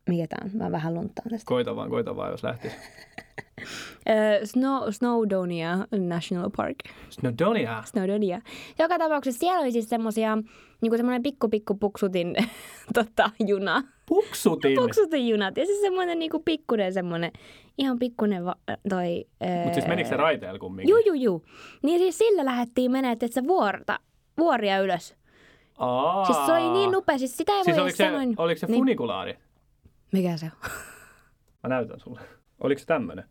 [0.09, 1.45] mikä tämä on, mä vähän lunttaan tästä.
[1.47, 2.71] Koita vaan, koita vaan, jos lähtis.
[4.09, 5.77] Öö, Snow, Snowdonia
[6.07, 6.75] National Park.
[7.09, 7.83] Snowdonia.
[7.85, 8.41] Snowdonia.
[8.79, 10.37] Joka tapauksessa siellä oli siis semmoisia,
[10.81, 12.35] niinku semmoinen pikku pikku puksutin
[12.93, 13.83] tota, juna.
[14.05, 14.75] Puksutin.
[14.75, 15.57] Puksutin junat.
[15.57, 17.31] Ja siis semmoinen niinku pikkunen semmoinen,
[17.77, 18.55] ihan pikkunen va-
[18.89, 19.25] toi...
[19.63, 20.89] Mutta siis menikö se raiteella kumminkin?
[20.91, 21.45] Juu, juu, juu.
[21.83, 23.99] Niin siis sillä lähdettiin menemään, että se vuorta,
[24.37, 25.15] vuoria ylös.
[25.77, 26.25] Aa.
[26.25, 28.33] Siis se oli niin nopea, siis sitä ei Siis voi oliko se, sanoin.
[28.37, 28.77] oliko se Niin.
[30.11, 30.69] Mikä se on?
[31.63, 32.19] Mä näytän sulle.
[32.59, 33.25] Oliko se tämmönen?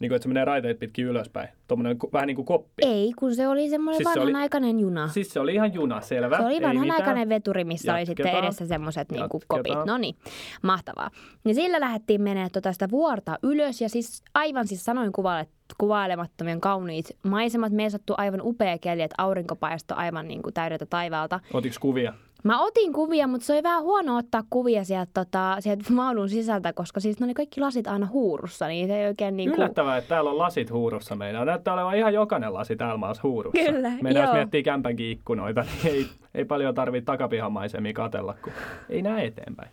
[0.00, 1.48] Niin kuin, että se menee raiteet pitkin ylöspäin.
[1.68, 2.82] Tuommoinen vähän niin kuin koppi.
[2.86, 5.08] Ei, kun se oli semmoinen Siis se oli- vanhanaikainen juna.
[5.08, 6.36] Siis se oli ihan juna, selvä.
[6.36, 8.44] Se oli vanhanaikainen veturi, missä oli sitten Jatketaan.
[8.44, 9.74] edessä semmoiset niinku Jatketaan.
[9.74, 9.86] kopit.
[9.86, 10.14] No niin,
[10.62, 11.10] mahtavaa.
[11.44, 16.60] Ja sillä lähdettiin menemään tota sitä vuorta ylös ja siis aivan siis sanoin kuvaile, kuvailemattomien
[16.60, 17.72] kauniit maisemat.
[17.72, 21.40] Me sattu aivan upea keli, että aurinko paistoi aivan niin kuin täydeltä taivaalta.
[21.52, 22.12] Otiks kuvia?
[22.44, 26.72] Mä otin kuvia, mutta se oli vähän huono ottaa kuvia sieltä, tota, sieltä maulun sisältä,
[26.72, 29.58] koska siis ne oli kaikki lasit aina huurussa, niin se ei oikein niin kuin...
[29.58, 31.46] Yllättävää, että täällä on lasit huurussa meidän.
[31.46, 33.72] Näyttää olevan ihan jokainen lasi täällä maassa huurussa.
[33.72, 34.34] Kyllä, Meidän jos joo.
[34.34, 38.52] miettii kämpänkin ikkunoita, niin ei, ei paljon tarvitse takapihamaisemia katella, kun
[38.88, 39.70] ei näe eteenpäin.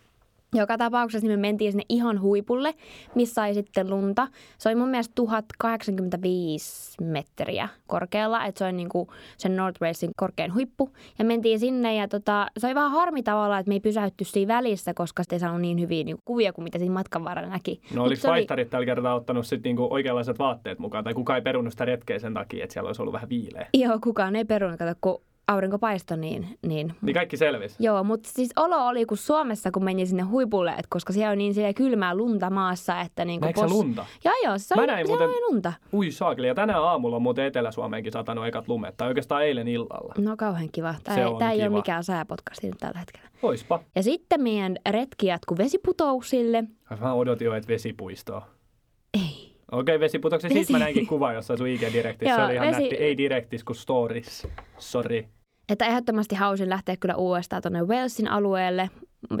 [0.54, 2.74] Joka tapauksessa niin me mentiin sinne ihan huipulle,
[3.14, 4.28] missä oli sitten lunta.
[4.58, 10.10] Se oli mun mielestä 1085 metriä korkealla, että se oli niin kuin sen North Walesin
[10.16, 10.90] korkein huippu.
[11.18, 14.54] Ja mentiin sinne ja tota, se oli vähän harmi tavallaan, että me ei pysäytty siinä
[14.54, 17.80] välissä, koska sitten ei saanut niin hyviä niin kuvia kuin mitä siinä matkan varrella näki.
[17.90, 21.14] No Mut oliko se oli- vaihtarit tällä kertaa ottanut sitten niinku oikeanlaiset vaatteet mukaan, tai
[21.14, 23.66] kukaan ei perunut sitä retkeä sen takia, että siellä olisi ollut vähän viileä.
[23.74, 27.76] Joo, kukaan ei perunut, kato, kun aurinko paistoi, niin, niin Niin kaikki selvisi.
[27.78, 31.38] Joo, mutta siis olo oli kuin Suomessa, kun meni sinne huipulle, että koska siellä on
[31.38, 34.06] niin siellä kylmää lunta maassa, että niin Näetkö sä lunta?
[34.24, 35.72] Joo, joo, se Mä oli, näin siellä muuten- oli lunta.
[35.92, 40.14] Ui saakeli, ja tänään aamulla on muuten Etelä-Suomeenkin satanut ekat lumet, tai oikeastaan eilen illalla.
[40.18, 40.94] No kauhean kiva.
[41.04, 43.28] Tämä, Se ei, on tämä ei ole mikään sääpodcasti nyt tällä hetkellä.
[43.42, 43.80] Oispa.
[43.94, 46.64] Ja sitten meidän retki jatkui vesiputouksille.
[47.00, 48.46] Mä odotin jo, että vesipuistoa.
[49.14, 49.51] Ei.
[49.72, 50.50] Okei, vesiputoksen.
[50.50, 52.36] Siitä Vesi- mä näinkin kuvan jossain sun IG-direktissä.
[52.36, 52.96] Se oli ihan vesi- nätti.
[52.96, 54.48] Ei direktis, kuin stories.
[54.78, 55.24] Sorry.
[55.68, 58.90] Että ehdottomasti hausin lähteä kyllä uudestaan tuonne Walesin alueelle.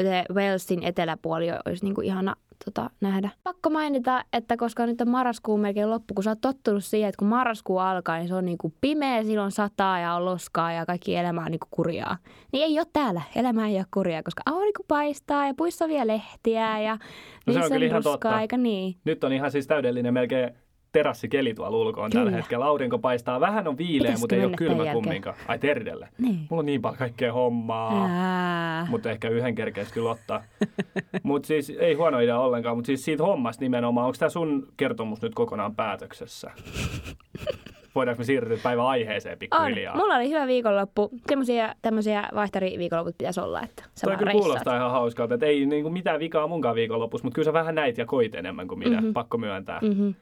[0.02, 3.30] Se Walesin eteläpuoli olisi niin kuin ihana tota, nähdä.
[3.42, 7.18] Pakko mainita, että koska nyt on marraskuun melkein loppu, kun sä oot tottunut siihen, että
[7.18, 10.86] kun marraskuu alkaa, niin se on niin kuin pimeä, silloin sataa ja on loskaa ja
[10.86, 12.16] kaikki elämä on niin kuin kurjaa.
[12.52, 13.22] Niin ei ole täällä.
[13.36, 17.50] Elämä ei ole kurjaa, koska aurinko paistaa ja puissa on vielä lehtiä ja No se
[17.50, 18.40] on niissä kyllä ihan ruskaa, totta.
[18.40, 18.96] eikä niin.
[19.04, 20.50] Nyt on ihan siis täydellinen melkein
[20.92, 22.36] terassikeli tuolla ulkoon tällä Kyllä.
[22.36, 22.64] hetkellä.
[22.64, 23.40] Aurinko paistaa.
[23.40, 24.94] Vähän on viileä, Pitäisikö mutta ei ole kylmä jälkeen?
[24.94, 25.36] kumminkaan.
[25.48, 26.08] Ai Terdelle.
[26.18, 26.38] Niin.
[26.50, 28.08] Mulla on niin paljon kaikkea hommaa.
[28.10, 28.86] Ää.
[28.90, 30.42] Mutta ehkä yhden kerkeis kyllä ottaa.
[31.22, 32.76] mutta siis ei huono idea ollenkaan.
[32.76, 34.06] Mutta siis siitä hommasta nimenomaan.
[34.06, 36.50] Onko tämä sun kertomus nyt kokonaan päätöksessä?
[37.94, 39.38] Voidaanko me siirtyä päivän aiheeseen On.
[39.38, 39.96] pikkuhiljaa?
[39.96, 41.10] Mulla oli hyvä viikonloppu.
[41.28, 44.44] Semmoisia tämmöisiä vaihtariviikonloput pitäisi olla, että sä Toi kyllä reissaat.
[44.44, 47.98] kuulostaa ihan hauskalta, että ei niinku mitään vikaa munkaan viikonlopussa, mutta kyllä sä vähän näit
[47.98, 49.12] ja koit enemmän kuin minä, mm-hmm.
[49.12, 49.78] pakko myöntää.
[49.82, 49.88] Mm.
[49.88, 50.14] Mm-hmm.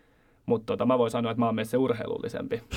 [0.46, 2.62] Mutta tota, mä voin sanoa, että mä oon meissä urheilullisempi.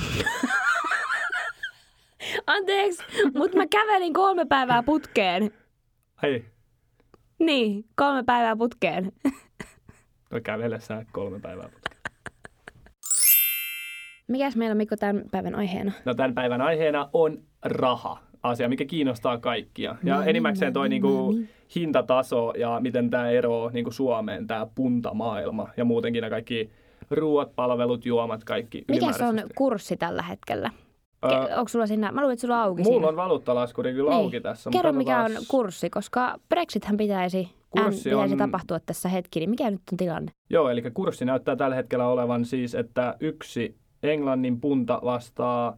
[2.48, 5.52] Anteeksi, mutta mä kävelin kolme päivää putkeen.
[6.22, 6.46] Hei,
[7.40, 9.12] Niin, kolme päivää putkeen.
[10.32, 11.70] no kävellessä kolme päivää.
[11.70, 11.84] putkeen.
[14.28, 15.92] Mikäs meillä on Mikko tämän päivän aiheena?
[16.06, 18.20] No tämän päivän aiheena on raha.
[18.44, 19.96] Asia, mikä kiinnostaa kaikkia.
[20.04, 24.48] Ja No enimmäkseen toi no niin, niinku no hintataso ja miten tämä eroaa niinku Suomeen,
[24.48, 25.68] tämä puntamaailma.
[25.78, 26.70] Ja muutenkin ne kaikki
[27.16, 30.70] ruuat, palvelut, juomat, kaikki Mikä se on kurssi tällä hetkellä?
[31.26, 32.12] Öö, Onko sulla siinä?
[32.12, 33.08] Mä luulen, että sulla on auki Mulla siinä.
[33.10, 34.24] on valuuttalaskuri kyllä Niin.
[34.24, 34.70] auki tässä.
[34.70, 39.40] mutta Kerro, mikä on kurssi, koska Brexithän pitäisi, Kurssi ään, pitäisi on- tapahtua tässä hetki.
[39.40, 40.32] Niin mikä nyt on tilanne?
[40.50, 45.78] Joo, eli kurssi näyttää tällä hetkellä olevan siis, että yksi Englannin punta vastaa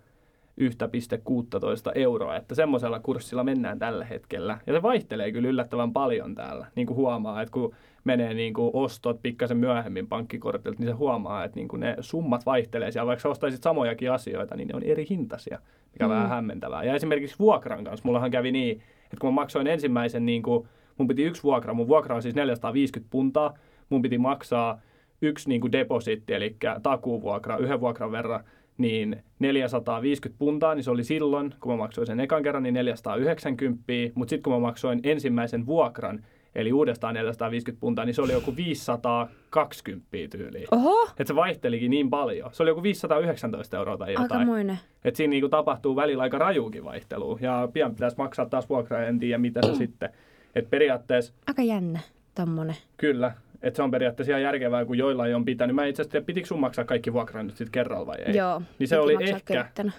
[0.62, 4.58] 1,16 euroa, että semmoisella kurssilla mennään tällä hetkellä.
[4.68, 8.70] Ja se vaihtelee kyllä yllättävän paljon täällä, niin kuin huomaa, että kun menee niin kuin
[8.74, 13.08] ostot pikkasen myöhemmin pankkikortilta, niin se huomaa, että niin kuin ne summat vaihtelee siellä.
[13.08, 15.60] Vaikka sä ostaisit samojakin asioita, niin ne on eri hintaisia,
[15.94, 16.10] mikä Mm.
[16.10, 16.84] vähän hämmentävää.
[16.84, 18.72] Ja esimerkiksi vuokran kanssa, mullahan kävi niin,
[19.04, 22.36] että kun mä maksoin ensimmäisen, niin kuin, mun piti yksi vuokra, mun vuokra on siis
[22.36, 23.54] 450 puntaa,
[23.90, 24.82] mun piti maksaa
[25.22, 28.44] yksi niin kuin depositti, eli takuuvuokra yhden vuokran verran,
[28.78, 33.84] niin 450 puntaa, niin se oli silloin, kun mä maksoin sen ekan kerran, niin 490,
[34.16, 38.56] mutta sitten kun mä maksoin ensimmäisen vuokran, eli uudestaan 450 puntaa, niin se oli joku
[38.56, 40.68] 520 tyyliin.
[40.72, 42.50] Oho, Että se vaihtelikin niin paljon.
[42.54, 44.32] Se oli joku 519 euroa tai jotain.
[44.32, 44.80] aikamoinen.
[45.06, 47.38] Että siinä niinku tapahtuu välillä aika rajuukin vaihtelua.
[47.42, 50.10] Ja pian pitäisi maksaa taas vuokraa, en tiedä mitä se sitten.
[50.56, 52.00] Että periaatteessa Aika jännä,
[52.36, 52.76] tommonen.
[52.98, 55.76] Kyllä, että se on periaatteessa ihan järkevää, kun joillain on pitänyt.
[55.76, 58.36] Mä itse asiassa pitikö sun maksaa kaikki vuokrat nyt sitten kerralla vai ei?
[58.38, 58.62] Joo.
[58.80, 59.92] Niin se oli ehkä köyttänä.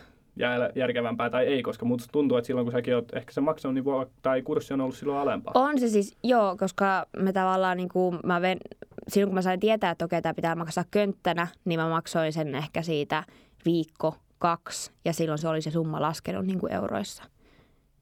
[0.75, 3.85] Järkevämpää tai ei, koska musta tuntuu, että silloin kun säkin oot ehkä se maksanut, niin
[3.85, 5.53] vuok- tai kurssi on ollut silloin alempaa.
[5.55, 8.59] On se siis, joo, koska me tavallaan niin kuin, mä ven,
[9.09, 12.55] silloin kun mä sain tietää, että okei, tämä pitää maksaa könttänä, niin mä maksoin sen
[12.55, 13.25] ehkä siitä
[13.64, 17.22] viikko, kaksi, ja silloin se oli se summa laskenut niin kuin euroissa.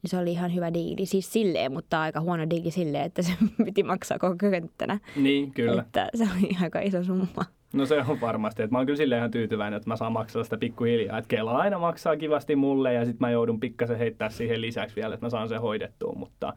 [0.02, 3.32] Niin se oli ihan hyvä diili, siis silleen, mutta aika huono diili silleen, että se
[3.64, 5.00] piti maksaa koko könttänä.
[5.16, 5.82] Niin, kyllä.
[5.82, 7.44] Että se oli aika iso summa.
[7.74, 8.62] No se on varmasti.
[8.62, 11.18] Että mä oon kyllä silleen ihan tyytyväinen, että mä saan maksaa sitä pikkuhiljaa.
[11.18, 15.14] Että Kela aina maksaa kivasti mulle ja sitten mä joudun pikkasen heittää siihen lisäksi vielä,
[15.14, 16.12] että mä saan sen hoidettua.
[16.16, 16.52] Mutta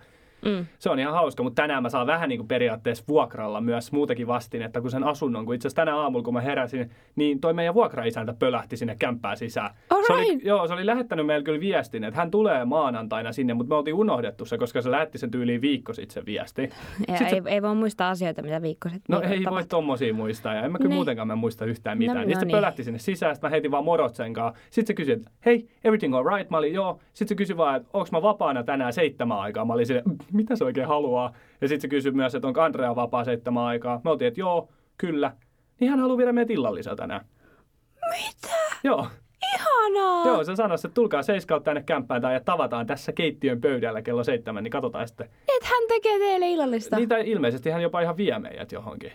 [0.48, 0.66] Mm.
[0.80, 4.28] Se on ihan hauska, mutta tänään mä saan vähän niin kuin periaatteessa vuokralla myös muutakin
[4.28, 7.54] vastin, että kun sen asunnon, kun itse asiassa tänä aamulla kun mä heräsin, niin toi
[7.54, 9.70] meidän vuokraisäntä pölähti sinne kämppään sisään.
[10.08, 10.46] Se oli, Alright.
[10.46, 13.94] joo, se oli lähettänyt meille kyllä viestin, että hän tulee maanantaina sinne, mutta me oltiin
[13.96, 16.62] unohdettu se, koska se lähetti sen tyyliin viikko sitten se viesti.
[17.08, 19.68] Ja Sit se- ei, ei voi muistaa asioita, mitä viikko sitten No ei voi tapahtui.
[19.68, 20.96] tommosia muistaa ja en mä kyllä Niin.
[20.96, 22.16] muutenkaan mä muista yhtään mitään.
[22.18, 22.58] No, niin no sitten niin.
[22.58, 24.62] pölähti sinne sisään, sitten mä heitin vaan morot sen kanssa.
[24.70, 26.50] Sitten se kysyi, että hei, everything all right?
[26.52, 27.00] Mä olin joo.
[27.14, 29.66] Sitten se kysyi vaan, että onko mä vapaana tänään seitsemän aikaa.
[29.66, 31.34] Mä olin sille, "Mm, mitä se oikein haluaa?
[31.62, 34.02] Ja sitten se kysyi myös, että onko Andrea vapaa seitsemän aikaa.
[34.04, 35.32] Me oltiin, että joo, kyllä.
[35.80, 37.26] Niin hän haluaa viedä meidät illallisella tänään.
[38.10, 38.56] Mitä?
[38.84, 39.08] Joo,
[39.56, 40.28] Ihanaa!
[40.28, 44.24] joo, se sanoi, että tulkaa seiskalta tänne kämppään tai ja tavataan tässä keittiön pöydällä kello
[44.24, 45.30] seitsemän, niin katsotaan sitten.
[45.58, 46.96] Et hän tekee teille illallista.
[46.96, 49.12] Niitä ilmeisesti hän jopa ihan vie meidät johonkin.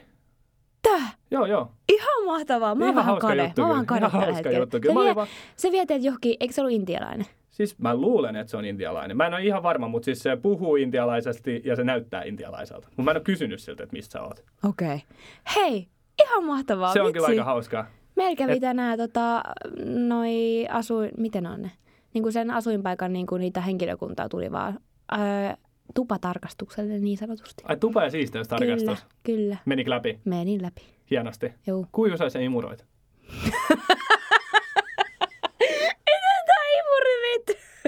[0.82, 1.08] Tää?
[1.30, 1.70] Joo, joo.
[1.92, 2.74] Ihan mahtavaa.
[2.74, 3.44] Mä oon vähän kade.
[3.44, 4.58] juttu Mä oon kade tällä hetkellä.
[4.58, 4.94] juttu kyllä.
[5.00, 7.26] Se vie, vaan- se vie teet johonkin, eikö se ollut intialainen?
[7.52, 9.16] Siis mä luulen, että se on intialainen.
[9.16, 12.86] Mä en ole ihan varma, mutta siis se puhuu intialaisesti ja se näyttää intialaiselta.
[12.88, 14.44] Mutta mä en ole kysynyt siltä, että mistä sä oot.
[14.68, 14.86] Okei.
[14.94, 14.98] Okay.
[15.56, 15.88] Hei,
[16.24, 16.92] ihan mahtavaa.
[16.92, 17.12] Se on vitsi.
[17.18, 17.86] kyllä aika hauskaa.
[18.16, 19.42] Meillä kävi Et- tänään tota,
[20.08, 21.70] noi asuin, miten on ne?
[22.14, 24.78] Niin kuin sen asuinpaikan niin kuin niitä henkilökuntaa tuli vaan
[25.12, 25.18] öö,
[25.94, 27.64] tupatarkastukselle niin sanotusti.
[27.68, 29.06] Ai tupa ja siisteystarkastus.
[29.22, 29.56] Kyllä, kyllä.
[29.64, 30.18] Menikö läpi?
[30.24, 30.82] Menin läpi.
[31.10, 31.52] Hienosti.
[31.66, 31.86] Joo.
[31.92, 32.84] Kuinka usein imuroit?
[36.46, 37.12] Tää imuri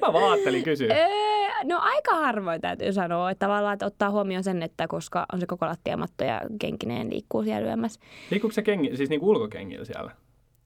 [0.02, 0.94] Mä vaan ajattelin kysyä.
[0.94, 5.40] Öö, no aika harvoin täytyy sanoa, että tavallaan että ottaa huomioon sen, että koska on
[5.40, 8.00] se koko lattiamatto ja kenkineen liikkuu siellä lyömässä.
[8.30, 10.10] Liikkuuko se kengi, siis niinku ulkokengillä siellä?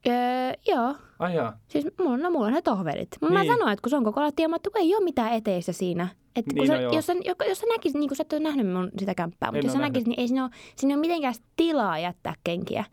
[0.06, 0.12] Öö,
[0.68, 1.58] joo, Ai jaa.
[1.68, 3.08] siis mulla, no, mulla on ne tohvelit.
[3.20, 3.32] Niin.
[3.32, 6.08] Mä sanoin, että kun se on koko lattiamatto, kun ei ole mitään eteistä siinä.
[6.36, 6.92] Että kun Niin, sä, no joo.
[6.92, 7.12] jos, sä,
[7.48, 9.72] jos sä näkisit, niin kuin sä et ole nähnyt mun sitä kämppää, mutta En jos
[9.72, 12.84] sä näkisit, niin ei siinä ole, siinä ole mitenkään tilaa jättää kenkiä.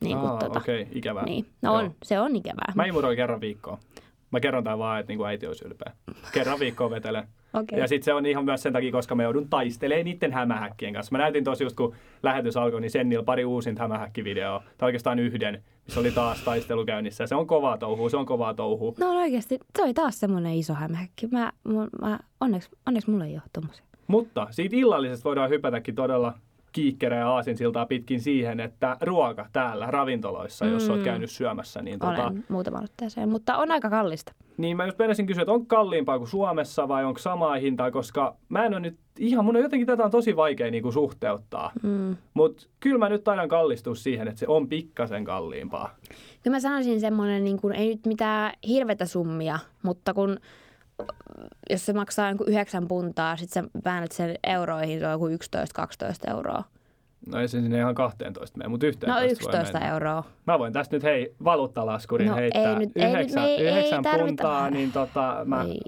[0.00, 1.24] Niin kuin, Aa, tota, Okei, okay, ikävää.
[1.24, 1.46] niin.
[1.62, 1.78] No Joo.
[1.84, 2.72] on, se on ikävää.
[2.74, 3.78] Mä imuroin kerran viikkoon.
[4.36, 5.92] Mä kerron tää vaan, että niinku äiti olisi ylpeä.
[6.32, 7.28] Kerran viikkoon vetelen.
[7.54, 7.78] Okei.
[7.78, 11.12] Ja sitten se on ihan myös sen takia, koska me joudun taistelemaan niiden hämähäkkien kanssa.
[11.12, 14.62] Mä näytin tosi just, kun lähetys alkoi, niin Sennillä pari uusinta hämähäkkivideoa.
[14.78, 17.24] Tai oikeastaan yhden, missä oli taas taistelu käynnissä.
[17.24, 18.92] Ja se on kovaa touhua, se on kovaa touhua.
[19.00, 21.26] No oikeasti, se oli taas semmoinen iso hämähäkki.
[21.26, 23.84] Mä, mä, mä, onneksi, onneksi mulla ei ole tommosia.
[24.06, 26.34] Mutta siitä illallisesta voidaan hypätäkin todella
[26.76, 31.04] kiikkerä ja aasinsiltaa pitkin siihen, että ruoka täällä ravintoloissa, jos oot Mm.
[31.04, 34.32] käynyt syömässä, niin, Olen tota, muutaman otteeseen, mutta on aika kallista.
[34.56, 38.36] niin mä just menisin kysyä, että onko kalliimpaa kuin Suomessa vai onko samaa hintaa, koska
[38.48, 41.72] mä en ole nyt ihan, mun on jotenkin tätä on tosi vaikea niinku suhteuttaa.
[41.82, 42.16] Mm.
[42.34, 45.94] Mutta kyllä mä nyt taidan kallistua siihen, että se on pikkasen kalliimpaa.
[46.42, 50.38] Kyllä mä sanoisin semmoinen, niin kuin, ei nyt mitään hirvetä summia, mutta kun
[51.70, 55.30] jos se maksaa niin 9 puntaa, sitten sä väännät sen euroihin, se on joku 11-12
[56.30, 56.64] euroa.
[57.26, 59.92] No ei se sinne ihan 12 mene, mutta 11 No voi 11 mennä.
[59.92, 60.24] euroa.
[60.46, 63.66] Mä voin tästä nyt hei valuuttalaskurin No heittää ei nyt- ei nyt- yhdeksän, me ei-
[63.66, 65.80] ei yhdeksän tarvita- puntaa, niin tota, mä, Ei,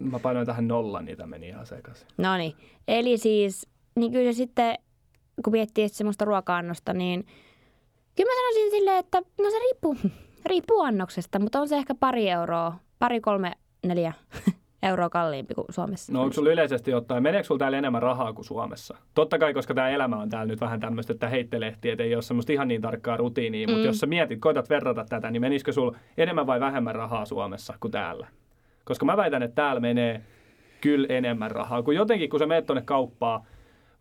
[0.00, 2.06] mä painoin tähän nollan, niitä meni ihan sekaisin.
[2.18, 2.52] No niin,
[2.88, 4.74] eli siis, niin kyllä se sitten,
[5.44, 7.26] kun miettii semmoista ruoka-annosta, niin
[8.16, 9.96] kyllä mä sanoisin silleen, että no se riippuu,
[10.50, 13.52] riippuu annoksesta, mutta on se ehkä pari euroa, pari, kolme,
[13.86, 14.12] neljä
[14.82, 16.12] euroa kalliimpi kuin Suomessa.
[16.12, 18.96] No onko sulla yleisesti ottaen, meneekö sulla täällä enemmän rahaa kuin Suomessa?
[19.14, 22.22] Totta kai, koska tämä elämä on täällä nyt vähän tämmöistä, että heittelehti, että ei ole
[22.22, 23.86] semmoista ihan niin tarkkaa rutiinia, mutta Mm.
[23.86, 27.90] jos sä mietit, koetat verrata tätä, niin menisikö sulla enemmän vai vähemmän rahaa Suomessa kuin
[27.92, 28.26] täällä?
[28.84, 30.22] Koska mä väitän, että täällä menee
[30.80, 33.40] kyllä enemmän rahaa, kun jotenkin kun sä menet tuonne kauppaan,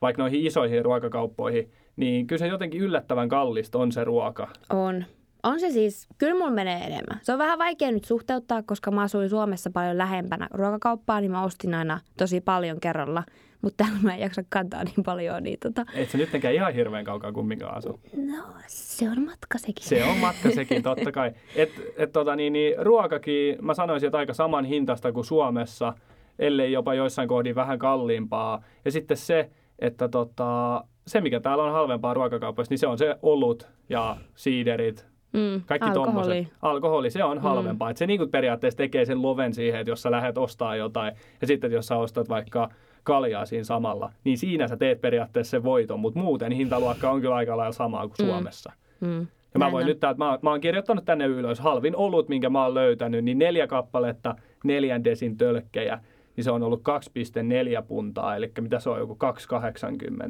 [0.01, 4.47] vaikka noihin isoihin ruokakauppoihin, niin kyllä se jotenkin yllättävän kallista on se ruoka.
[4.69, 5.05] On.
[5.47, 7.19] On se siis, kyllä mulla menee enemmän.
[7.21, 11.43] Se on vähän vaikea nyt suhteuttaa, koska mä asuin Suomessa paljon lähempänä ruokakauppaa, niin mä
[11.43, 13.23] ostin aina tosi paljon kerralla.
[13.61, 17.05] Mutta täällä mä en jaksa kantaa niin paljon, niin tota, Et se nyttenkään ihan hirveän
[17.05, 17.99] kaukaa kumminkaan asu.
[18.17, 19.85] no se on matka sekin.
[19.85, 21.31] Se on matka sekin, totta kai.
[21.55, 25.93] Et, et tota, niin, niin, ruokakin, mä sanoisin, että aika saman hintasta kuin Suomessa,
[26.39, 28.63] ellei jopa joissain kohdin vähän kalliimpaa.
[28.85, 33.15] Ja sitten se, että tota, se mikä täällä on halvempaa ruokakaupassa, niin se on se
[33.21, 36.05] olut ja siiderit, Mm, kaikki alkoholi.
[36.25, 36.47] tommoset.
[36.61, 37.87] Alkoholi, se on halvempaa.
[37.87, 37.91] Mm.
[37.91, 41.13] Et se niin kuin periaatteessa tekee sen loven siihen, että jos sä lähdet ostaa jotain,
[41.41, 42.69] ja sitten jos sä ostat vaikka
[43.03, 47.35] kaljaa siinä samalla, niin siinä sä teet periaatteessa sen voiton, mutta muuten hintaluokka on kyllä
[47.35, 48.25] aika lailla samaa kuin Mm.
[48.25, 48.71] Suomessa.
[48.99, 49.19] Mm.
[49.53, 49.87] Ja mä Näin voin on.
[49.87, 53.37] nyt täältä, mä, mä oon kirjoittanut tänne ylös halvin olut, minkä mä oon löytänyt, niin
[53.39, 55.99] neljä kappaletta neljän desin tölkkejä,
[56.35, 59.17] niin se on ollut 2,4 puntaa, eli mitä se on, joku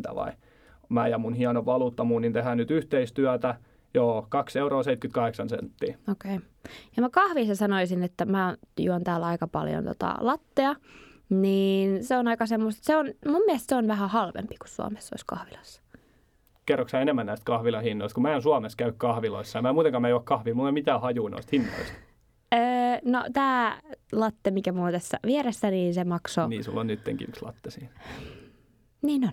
[0.09, 0.31] 2,80 vai?
[0.89, 3.55] Mä ja mun hieno valuuttamuun, niin tehdään nyt yhteistyötä,
[3.93, 5.97] joo, 2,78 euroa senttiä.
[6.11, 6.35] Okei.
[6.35, 6.47] Okay.
[6.95, 10.75] Ja mä kahvissa sanoisin, että mä juon täällä aika paljon tota lattea,
[11.29, 15.13] niin se on aika semmoista, se on, mun mielestä se on vähän halvempi kuin Suomessa
[15.13, 15.81] olisi kahvilassa.
[16.65, 20.09] Kerroksä sä enemmän näistä kahvilahinnoista, kun mä en Suomessa käy kahviloissa, mä en muutenkaan mä
[20.09, 21.93] juo kahvia, mulla ei ole mitään hajua noista hinnoista.
[22.53, 22.59] Öö,
[23.05, 27.29] no tää latte, mikä mulla on tässä vieressä, niin se maksoi Niin, sulla on nyttenkin
[27.29, 27.93] yksi latte siinä.
[29.01, 29.31] Niin on.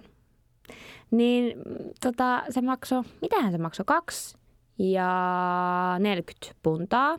[1.11, 1.59] Niin
[2.01, 4.39] tota, se maksoi, mitähän se maksoi, kaksi
[4.79, 7.17] ja 40 puntaa.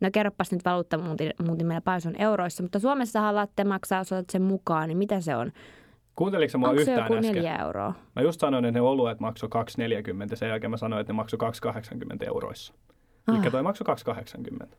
[0.00, 0.98] No kerropas nyt valuutta
[1.46, 5.36] muutin meillä paljon euroissa, mutta Suomessahan latte maksaa, jos otat sen mukaan, niin mitä se
[5.36, 5.52] on?
[6.16, 7.34] Kuunteliko se mua Onko se yhtään joku äsken?
[7.34, 7.94] neljä euroa?
[8.16, 10.36] Mä just sanoin, että ne oluet maksoi 2,40.
[10.36, 12.74] Sen jälkeen mä sanoin, että ne maksoi 2,80 euroissa.
[13.28, 13.50] Eli Ah.
[13.52, 14.76] toi maksoi 2,80.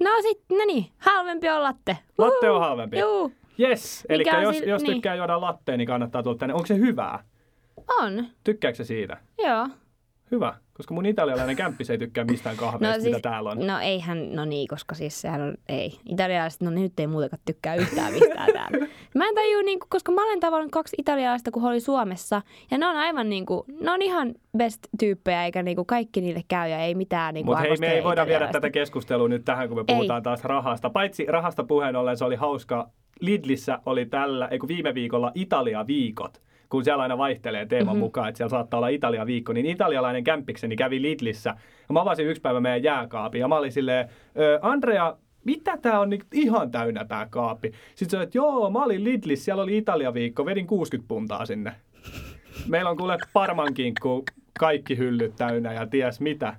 [0.00, 1.98] No sit, no niin, halvempi on latte.
[2.18, 2.98] Latte on halvempi.
[2.98, 4.94] Juu, Yes, eli Mikä on jos, si- jos niin.
[4.94, 6.54] tykkää juoda lattea, niin kannattaa tulla tänne.
[6.54, 7.24] Onko se hyvää?
[8.02, 8.26] on.
[8.44, 9.16] Tykkääkö se siitä?
[9.38, 9.68] Joo.
[10.30, 13.66] Hyvä, koska mun italialainen kämppis ei tykkää mistään kahveista, no, siis, mitä täällä on.
[13.66, 15.98] No eihän, no niin, koska siis sehän on, ei.
[16.08, 18.86] Italialaiset, no ne nyt ei muutenkaan tykkää yhtään mistään täällä.
[19.14, 22.42] Mä en tajua, niin kuin, koska mä olen tavannut kaksi italialaista, kun oli Suomessa.
[22.70, 26.20] Ja ne on aivan niin kuin, ne on ihan best tyyppejä, eikä niin kuin kaikki
[26.20, 29.44] niille käy ja ei mitään niin Mutta hei, me ei voida viedä tätä keskustelua nyt
[29.44, 30.22] tähän, kun me puhutaan Ei.
[30.22, 30.90] taas rahasta.
[30.90, 32.90] Paitsi rahasta puheen ollen se oli hauska.
[33.20, 37.90] Lidlissä oli tällä, ei kun viime viikolla Italia-viikot kun siellä aina vaihtelee teeman Mhm.
[37.96, 38.00] mm-hmm.
[38.04, 41.50] mukaan, että siellä saattaa olla Italia-viikko, niin italialainen kämpikseni kävi Lidlissä.
[41.88, 46.00] Ja mä avasin yksi päivä meidän jääkaapin ja mä olin silleen, "Ö, Andrea, mitä tää
[46.00, 47.72] on niin ihan täynnä tää kaappi?
[47.94, 51.72] Sitten se että joo, mä olin Lidlissä, siellä oli Italia-viikko, vedin 60 puntaa sinne.
[52.68, 54.24] Meillä on kuule parmankinkku,
[54.58, 56.56] kaikki hyllyt täynnä ja ties mitä.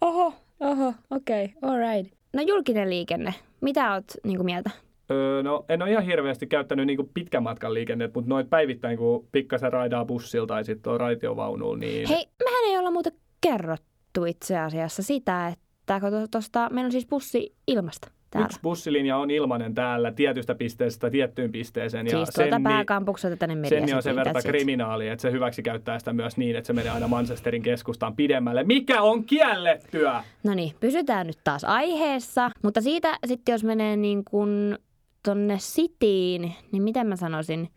[0.00, 2.14] Oho, oho, okei, okay, alright.
[2.32, 4.70] No julkinen liikenne, mitä oot niin kuin mieltä?
[5.10, 9.28] Öö, no en ole ihan hirveästi käyttänyt niinku pitkän matkan liikennettä, mutta noit päivittäin, kun
[9.32, 14.58] pikkasen raidaa bussilla tai sitten on raitiovaunulla, niin Hei, mehän ei olla muuten kerrottu itse
[14.58, 18.46] asiassa sitä, että kun tuosta, meillä on siis bussi ilmasta täällä.
[18.46, 22.06] yksi bussilinja on ilmainen täällä tietystä pisteestä tiettyyn pisteeseen.
[22.06, 23.80] Ja siis tuolta pääkampukselta tänne mediaan.
[23.80, 26.90] Senni on sen verran kriminaali, että se hyväksi käyttää sitä myös niin, että se menee
[26.90, 30.24] aina Manchesterin keskustaan pidemmälle, mikä on kiellettyä.
[30.44, 32.50] No niin, pysytään nyt taas aiheessa.
[32.62, 34.78] Mutta siitä sitten jos menee niin kuin
[35.22, 37.68] tonne Cityin, niin miten mä sanoisin?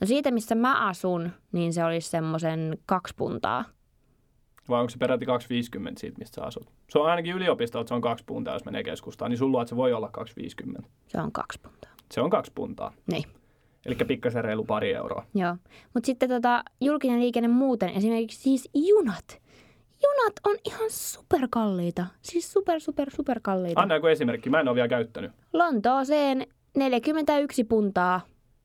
[0.00, 3.64] No siitä, missä mä asun, niin se olisi semmoisen kaksi puntaa.
[4.68, 5.32] Vai onko se peräti 2,50
[5.96, 6.70] siitä, mistä sä asut?
[6.90, 9.30] Se on ainakin yliopisto, että se on kaksi puntaa, jos menee keskustaan.
[9.30, 10.10] Niin sun että se voi olla
[10.78, 10.82] 2,50.
[11.08, 11.90] Se on kaksi puntaa.
[12.12, 12.92] Se on kaksi puntaa.
[13.10, 13.24] Niin.
[13.86, 15.26] Eli pikkasen reilu pari euroa.
[15.34, 15.56] Joo.
[15.94, 19.40] Mutta sitten tota, julkinen liikenne muuten, esimerkiksi siis junat.
[20.02, 22.06] Junat on ihan superkalliita.
[22.22, 23.80] Siis super, super, super kalliita.
[23.80, 25.32] Anna joku esimerkki, mä en ole vielä käyttänyt.
[25.52, 28.20] Lontooseen 41 puntaa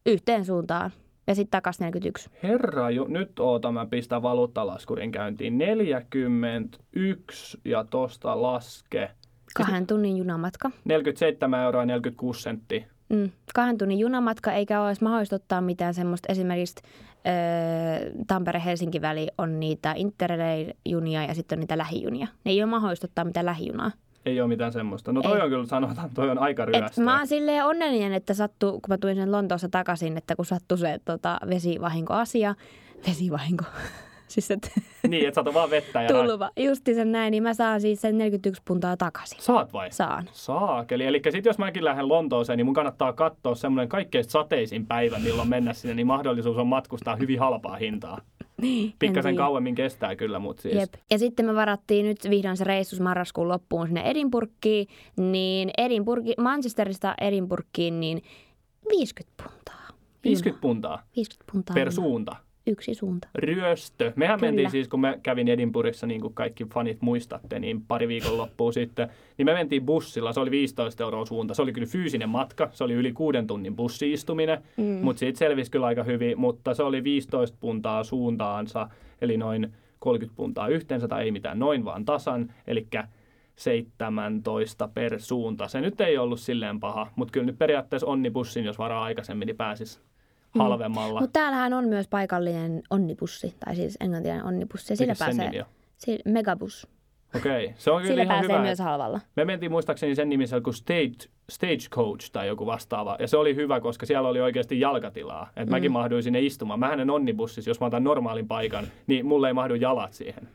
[0.06, 0.91] yhteen suuntaan.
[1.28, 2.30] Ja sitten takaisin 41.
[2.44, 5.58] Herra, ju, nyt oota, mä pistän valuuttalaskurin käyntiin.
[5.58, 9.12] 41 ja tosta laske.
[9.56, 10.72] Kahden tunnin junamatka.
[10.86, 12.86] 47 euroa ja 46 senttiä.
[13.10, 16.32] Mm, kahden tunnin junamatka, eikä ole edes mahdollista ottaa mitään semmoista.
[16.32, 16.76] Esimerkiksi
[17.28, 22.28] öö, Tampere-Helsinki väli on niitä Interrail-junia ja sitten on niitä lähijunia.
[22.44, 23.91] Ne ei ole mahdollista ottaa mitään lähijunaa.
[24.26, 25.14] Ei ole mitään semmoista.
[25.14, 25.44] No toi Ei.
[25.44, 27.04] on kyllä sanotaan, toi on aika Et ryöstöä.
[27.04, 30.78] mä oon silleen onnellinen, että sattuu, kun mä tulin sen Lontoossa takaisin, että kun sattui
[30.78, 32.56] se tota, vesivahinkoasia,
[33.08, 33.64] vesivahinko,
[34.28, 34.68] siis että
[35.08, 38.18] Niin, että saat vaan vettä ja tulva, justi sen näin, niin mä saan siis sen
[38.18, 39.42] 41 puntaa takaisin.
[39.42, 39.92] Saat vai?
[39.92, 40.30] Saan.
[40.32, 41.06] Saakeli.
[41.06, 45.50] Eli sitten jos mäkin lähden Lontooseen, niin mun kannattaa katsoa semmoinen kaikkein sateisin päivä, milloin
[45.50, 48.22] mennä sinne, niin mahdollisuus on matkustaa hyvin halpaa hintaa.
[48.62, 50.76] Niin, en Pikkasen kauemmin kestää kyllä, mutta siis...
[50.76, 50.94] Jep.
[51.12, 54.88] Ja sitten me varattiin nyt vihdoin se reissus marraskuun loppuun sinne Edinburghiin,
[55.18, 58.22] niin Edinburghi, Manchesterista Edinburghiin, niin
[58.89, 59.88] 50 puntaa.
[60.24, 61.74] 50 puntaa 50 puntaa.
[61.74, 62.36] per suunta.
[62.67, 63.28] Yksi suunta.
[63.36, 64.13] ryöstö.
[64.15, 64.51] Mehän Kyllä.
[64.51, 68.73] mentiin siis, kun me kävin Edinburghissa, niin kuin kaikki fanit muistatte, niin pari viikon loppuun
[68.73, 70.34] sitten, niin me mentiin bussilla.
[70.34, 71.54] Se oli 15 euroa suunta.
[71.54, 72.69] Se oli kyllä fyysinen matka.
[72.71, 74.84] Se oli yli kuuden tunnin bussiistuminen, mm.
[74.84, 76.39] mutta siitä selvisi kyllä aika hyvin.
[76.39, 78.89] Mutta se oli 15 puntaa suuntaansa,
[79.21, 82.88] eli noin 30 puntaa yhteensä, tai ei mitään noin vaan tasan, eli
[83.56, 85.67] 17 per suunta.
[85.67, 89.58] Se nyt ei ollut silleen paha, mutta kyllä nyt periaatteessa onnibussin, jos varaa aikaisemmin, niin
[89.58, 89.99] pääsisi
[90.60, 91.20] halvemmalla.
[91.22, 94.94] Mutta täällähän on myös paikallinen onnibussi, tai siis englantilainen onnibussi.
[94.94, 95.65] Ja sillä pääsee, nimi on?
[95.98, 96.88] sillä, megabus.
[97.36, 98.62] Okei, se on kyllä Sillä ihan hyvä.
[98.62, 99.22] myös halvalla.
[99.36, 103.18] Me mentiin muistaakseni sen nimissä kuin stage, Stagecoach tai joku vastaava.
[103.20, 105.50] Ja se oli hyvä, koska siellä oli oikeasti jalkatilaa.
[105.56, 106.80] Että mäkin mahduin sinne istumaan.
[106.80, 110.48] Mähän en onnibussissa, jos mä otan normaalin paikan, niin mulle ei mahdu jalat siihen.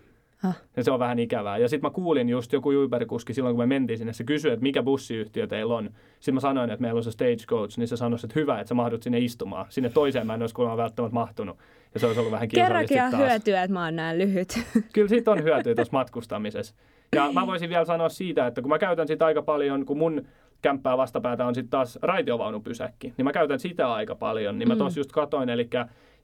[0.76, 1.59] Ja se on vähän ikävää.
[1.59, 4.12] Ja sitten mä kuulin just joku Uber-kuski silloin, kun me mentiin sinne.
[4.12, 5.90] Se kysyi, että mikä bussiyhtiö teillä on.
[6.14, 7.79] Sitten mä sanoin, että meillä on se Stagecoach.
[7.79, 9.66] Niin se sanoi, että hyvä, että sä mahdut sinne istumaan.
[9.68, 11.57] Sinne toiseen mä en olisi kuulemma välttämättä mahtunut.
[11.94, 14.48] Ja se olisi ollut vähän kiusallista Kerrankin on hyötyä, että mä oon näin lyhyt.
[14.94, 16.74] Kyllä siitä on hyötyä tuossa matkustamisessa.
[17.16, 20.22] Ja mä voisin vielä sanoa siitä, että kun mä käytän sitä aika paljon, kun mun
[20.62, 24.59] kämppää vastapäätä on sitten taas raitiovaunupysäkki, niin mä käytän sitä aika paljon.
[24.59, 24.79] Niin mä Mm.
[24.79, 25.68] tuossa just katoin, eli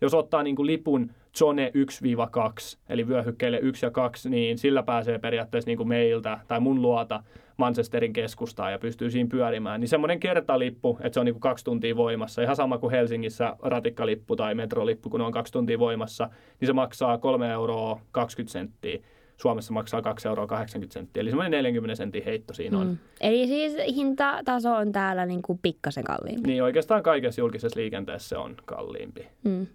[0.00, 1.72] jos ottaa niin kuin lipun zone
[2.74, 6.82] 1-2, eli vyöhykkeille 1 ja 2, niin sillä pääsee periaatteessa niin kuin meiltä tai mun
[6.82, 7.22] luota
[7.56, 9.80] Manchesterin keskustaan ja pystyy siinä pyörimään.
[9.80, 13.56] Niin semmoinen kertalippu, että se on niin kuin kaksi tuntia voimassa, ihan sama kuin Helsingissä
[13.62, 16.30] ratikkalippu tai metrolippu, kun ne on kaksi tuntia voimassa,
[16.60, 18.98] niin se maksaa 3 euroa 20 senttiä.
[19.36, 22.86] Suomessa maksaa 2 euroa 80 senttiä, eli semmoinen 40 sentin heitto siinä on.
[22.86, 22.98] Mm.
[23.20, 26.48] Eli siis hintataso on täällä niin kuin pikkasen kalliimpi.
[26.48, 29.28] Niin oikeastaan kaikessa julkisessa liikenteessä se on kalliimpi.
[29.44, 29.66] Mm.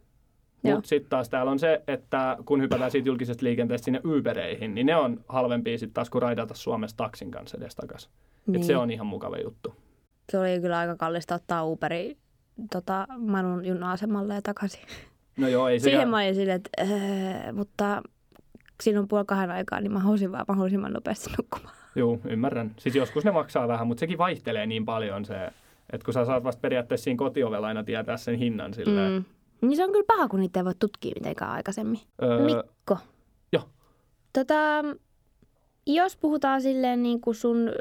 [0.63, 4.85] Mutta sitten taas täällä on se, että kun hypätään siitä julkisesta liikenteestä sinne Ubereihin, niin
[4.87, 8.11] ne on halvempia sitten taas kuin raidata Suomessa taksin kanssa edestakaisin.
[8.47, 8.55] Niin.
[8.55, 9.75] Et se on ihan mukava juttu.
[10.31, 12.17] se oli kyllä aika kallista ottaa Uberi
[12.71, 14.81] tota, Manun juna-asemalle ja takaisin.
[15.37, 16.09] No joo, ei Siihen sekään.
[16.09, 18.01] mä olin silleen, että öö, mutta
[18.83, 21.75] silloin puoli kahden aikaa, niin mä halusin vaan mahdollisimman nopeasti nukkumaan.
[21.95, 22.71] Joo, ymmärrän.
[22.77, 25.35] Siis joskus ne maksaa vähän, mutta sekin vaihtelee niin paljon se,
[25.93, 29.11] että kun sä saat vasta periaatteessa siinä kotiovella aina tietää sen hinnan silleen.
[29.11, 29.23] Mm.
[29.61, 31.99] Niin se on kyllä paha, kun niitä ei voi tutkia mitenkään aikaisemmin.
[32.23, 32.97] Öö, Mikko.
[33.53, 33.63] joo.
[34.33, 34.55] Tota,
[35.87, 37.71] jos puhutaan silleen niin kuin sun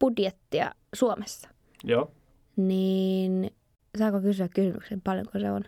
[0.00, 1.48] budjettia Suomessa,
[1.84, 2.10] joo,
[2.56, 3.50] niin
[3.98, 5.64] saako kysyä kysymyksen, paljonko se on?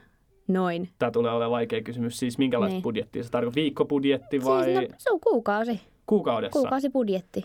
[0.48, 0.88] Noin.
[0.98, 2.18] tämä tulee olemaan vaikea kysymys.
[2.18, 2.82] Siis minkälaista Niin.
[2.82, 3.24] budjettia?
[3.24, 5.80] Se tarkoittaa viikkobudjetti vai Siis no, se on kuukausi.
[6.06, 6.52] kuukaudessa?
[6.60, 7.44] Kuukausibudjetti.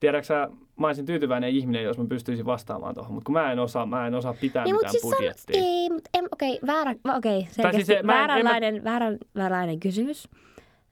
[0.00, 3.58] Tiedätkö sä, mä olisin tyytyväinen ihminen, jos mä pystyisin vastaamaan tuohon, mutta kun mä en
[3.58, 5.54] osaa, mä en osaa pitää Niin, mitään siis budjettia.
[5.60, 9.18] San, ei, mutta okei, väärä, okei, selkeästi siis se- mä en- en mä- vääränlainen, väärän,
[9.36, 10.28] vääränlainen kysymys.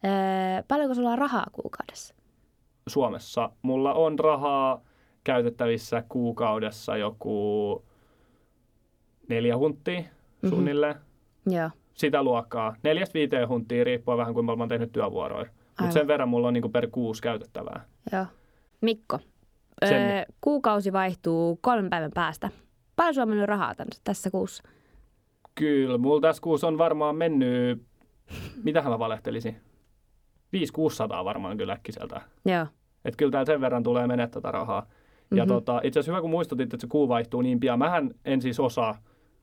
[0.04, 0.10] Öö,
[0.68, 2.14] paljonko sulla on rahaa kuukaudessa?
[2.86, 4.80] Suomessa mulla on rahaa
[5.24, 7.84] käytettävissä kuukaudessa joku
[9.28, 10.48] neljä hunttia Mhm.
[10.48, 10.94] suunnilleen.
[11.46, 11.70] Joo.
[11.94, 12.76] Sitä luokkaa.
[12.82, 15.50] Neljästä viiteen hunttia riippuen vähän kuinka paljon mä oon tehnyt työvuoroja.
[15.80, 17.84] Mutta sen verran mulla on niinku per kuusi käytettävää.
[18.12, 18.26] Joo.
[18.84, 19.18] Mikko,
[19.84, 19.90] öö,
[20.40, 22.50] kuukausi vaihtuu kolmen päivän päästä.
[22.96, 24.62] Paljon sulla on mennyt rahaa täns, tässä kuussa?
[25.54, 27.82] Kyllä, mulla tässä kuussa on varmaan mennyt,
[28.64, 29.56] mitähän mä valehtelisin,
[30.56, 32.20] 5-600 varmaan kyllä äkkiseltä.
[32.44, 32.66] Joo.
[33.04, 34.80] Että kyllä täällä sen verran tulee menee tätä rahaa.
[34.80, 35.38] Mm-hmm.
[35.38, 35.48] Ja Mhm.
[35.48, 37.78] tota, itse asiassa hyvä, kun muistutit, että se kuu vaihtuu niin pian.
[37.78, 38.98] Mähän en siis osaa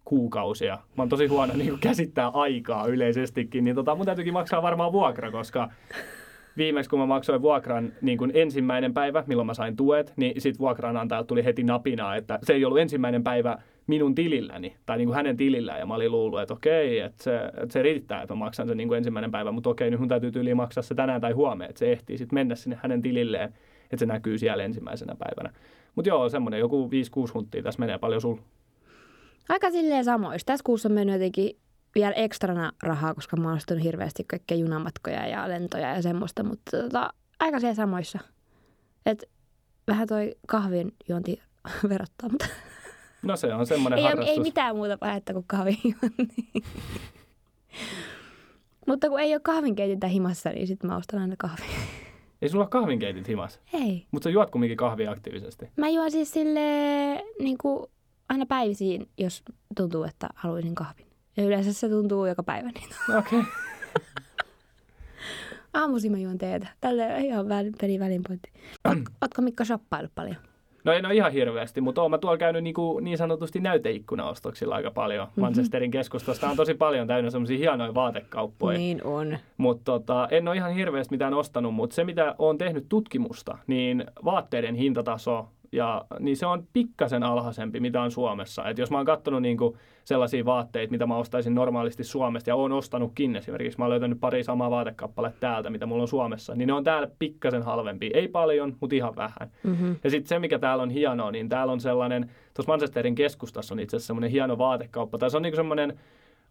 [0.06, 0.76] kuukausia.
[0.76, 5.32] Mä oon tosi huono niin käsittää aikaa yleisestikin, niin tota, mun täytyykin maksaa varmaan vuokra,
[5.32, 5.70] koska
[6.58, 10.60] viimeksi kun mä maksoin vuokran niin kun ensimmäinen päivä, milloin mä sain tuet, niin sit
[10.60, 15.16] vuokranantajalta tuli heti napinaa, että se ei ollut ensimmäinen päivä minun tililläni, tai niin kuin
[15.16, 18.40] hänen tilillään, ja mä olin luullut, että okei, että se, että se riittää, että mä
[18.40, 21.22] maksan sen niin kuin ensimmäinen päivä, mutta okei, nyt mun täytyy tyyliin maksaa se tänään
[21.22, 25.16] tai huomenna, että se ehtii sitten mennä sinne hänen tililleen, että se näkyy siellä ensimmäisenä
[25.16, 25.54] päivänä.
[25.96, 26.90] Mutta joo, semmoinen joku
[27.30, 28.38] 5-6 hunttia tässä menee paljon sul.
[29.50, 30.52] Aika silleen samoista.
[30.52, 31.56] Tässä kuussa on mennyt jotenkin
[31.96, 37.14] vielä ekstrana rahaa, koska mä oon hirveästi kaikkea junamatkoja ja lentoja ja semmoista, mutta tota,
[37.40, 38.20] aika siellä samoissa.
[39.06, 39.24] Et
[39.88, 41.42] vähän toi kahvin juonti
[41.90, 42.48] verottaa, mutta
[43.22, 44.30] No se on semmoinen ei, harrastus.
[44.30, 46.50] ei mitään muuta pahettä kuin kahvin juonti.
[48.88, 51.80] mutta kun ei ole kahvinkeitintä himassa, niin sitten mä ostan aina kahvia.
[52.42, 54.08] Ei sulla ole kahvinkeitit himas, Ei.
[54.12, 55.70] mutta sä juot kumminkin kahvia aktiivisesti.
[55.78, 56.60] Mä juon siis sille
[57.40, 57.86] niin kuin
[58.30, 59.44] aina päivisiin, jos
[59.78, 61.06] tuntuu, että haluaisin kahvin.
[61.38, 62.70] Ja yleensä se tuntuu joka päivä.
[62.70, 63.40] Niin Okei.
[63.40, 63.52] Okay.
[65.74, 66.68] Aamuisin mä juon teetä.
[66.82, 68.52] Tälle ihan väl, peli välinpointti.
[68.88, 70.36] Oot, ootko Mikko shoppailut paljon?
[70.84, 74.76] No en ole ihan hirveästi, mutta oon mä tuolla käynyt niin, kuin niin sanotusti näyteikkunaostoksilla
[74.76, 75.28] aika paljon.
[75.28, 75.42] Mhm.
[75.42, 78.78] Manchesterin keskustasta on tosi paljon täynnä semmoisia hienoja vaatekauppoja.
[78.78, 79.38] Niin on.
[79.58, 84.06] Mutta tota, en ole ihan hirveästi mitään ostanut, mutta se mitä on tehnyt tutkimusta, niin
[84.26, 88.70] vaatteiden hintataso, ja, niin se on pikkasen alhaisempi, mitä on Suomessa.
[88.70, 92.72] Et jos mä oon katsonut niinku sellaisia vaatteita, mitä mä ostaisin normaalisti Suomesta, ja oon
[92.72, 96.74] ostanutkin esimerkiksi, mä oon löytänyt pari samaa vaatekappaletta täältä, mitä mulla on Suomessa, niin ne
[96.74, 98.12] on täällä pikkasen halvempi.
[98.14, 99.52] Ei paljon, mutta ihan vähän.
[99.64, 99.96] Mm-hmm.
[100.04, 103.80] Ja sitten se, mikä täällä on hienoa, niin täällä on sellainen, tuossa Manchesterin keskustassa on
[103.80, 106.00] itse asiassa semmoinen hieno vaatekauppa, tai se on niinku semmoinen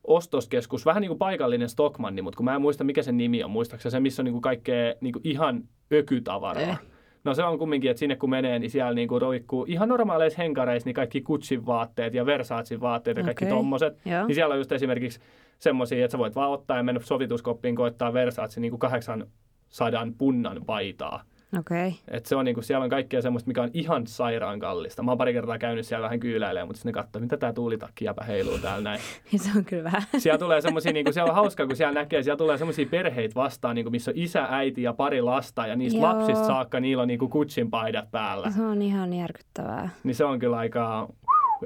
[0.04, 3.50] ostoskeskus, vähän niin kuin paikallinen Stockmanni, mutta kun mä en muista, mikä sen nimi on,
[3.50, 6.62] muistaakseni se, missä on niinku kaikkea niinku ihan ökytavaraa.
[6.62, 6.78] Eh.
[7.24, 10.86] No se on kumminkin, että sinne kun menee, niin siellä niinku roikkuu ihan normaaleissa henkareissa
[10.86, 13.56] niin kaikki Gucciin vaatteet ja Versacen vaatteet ja kaikki Okei.
[13.56, 13.98] tommoset.
[14.04, 14.26] Joo.
[14.26, 15.20] Niin siellä on just esimerkiksi
[15.58, 20.64] semmoisia, että sä voit vaan ottaa ja mennä sovituskoppiin koittaa Versace niin kuin 800 punnan
[20.66, 21.24] paitaa.
[21.58, 21.92] Okay.
[22.08, 25.02] Et se on niinku, siellä on kaikkea semmoista, mikä on ihan sairaan kallista.
[25.02, 28.04] Mä oon pari kertaa käynyt siellä vähän kyyläilemään, mutta sitten ne katsoo, mitä tää tuulitakki
[28.04, 29.00] jäpä heiluu täällä näin.
[29.36, 30.02] se on kyllä vähän.
[30.18, 33.74] Siellä tulee semmoisia, niinku, siellä on hauskaa, kun siellä näkee, siellä tulee semmoisia perheitä vastaan,
[33.74, 36.08] niinku, missä on isä, äiti ja pari lasta, ja niistä Joo.
[36.08, 38.50] lapsista saakka niillä on niinku Gucciin paidat päällä.
[38.50, 39.88] Se on ihan järkyttävää.
[40.04, 41.08] Niin se on kyllä aika,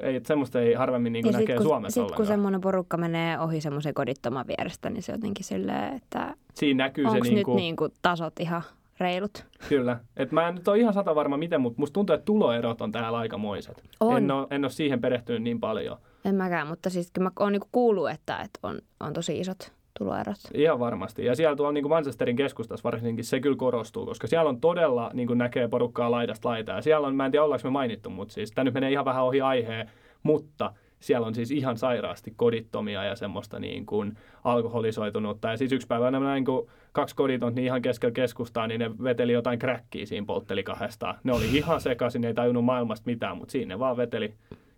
[0.01, 2.27] ei, semmoista ei harvemmin niinku ja näkee sitten kun, Suomessa sit, kun ollenkaan.
[2.27, 7.19] semmoinen porukka menee ohi semmoisen kodittoman vierestä, niin se jotenkin silleen, että Siinä näkyy se
[7.19, 8.61] niinku, nyt niinku tasot ihan
[8.99, 9.45] reilut.
[9.69, 9.99] Kyllä.
[10.17, 12.91] Et mä en nyt ole ihan sata varma miten, mutta musta tuntuu, että tuloerot on
[12.91, 13.83] täällä aikamoiset.
[13.99, 14.17] On.
[14.17, 15.97] En ole, en ole siihen perehtynyt niin paljon.
[16.25, 20.37] En mäkään, mutta siis mä oon niinku kuullut, että, että on, on tosi isot tuloerot.
[20.53, 21.25] Ihan varmasti.
[21.25, 25.11] Ja siellä tuolla niin kuin Manchesterin keskustassa varsinkin se kyllä korostuu, koska siellä on todella,
[25.13, 26.81] niin kuin näkee porukkaa laidasta laitaa.
[26.81, 29.23] Siellä on, mä en tiedä ollaanko me mainittu, mutta siis tämä nyt menee ihan vähän
[29.23, 29.91] ohi aiheen,
[30.23, 30.73] mutta
[31.05, 35.47] siellä on siis ihan sairaasti kodittomia ja semmoista niin kuin alkoholisoitunutta.
[35.47, 38.91] Ja siis yksi päivä nämä näin, kun kaksi koditonta niin ihan keskellä keskustaa, niin ne
[39.03, 41.15] veteli jotain kräkkiä siinä poltteli kahdestaan.
[41.23, 44.33] Ne oli ihan sekaisin, ne ei tajunnut maailmasta mitään, mutta siinä ne vaan veteli.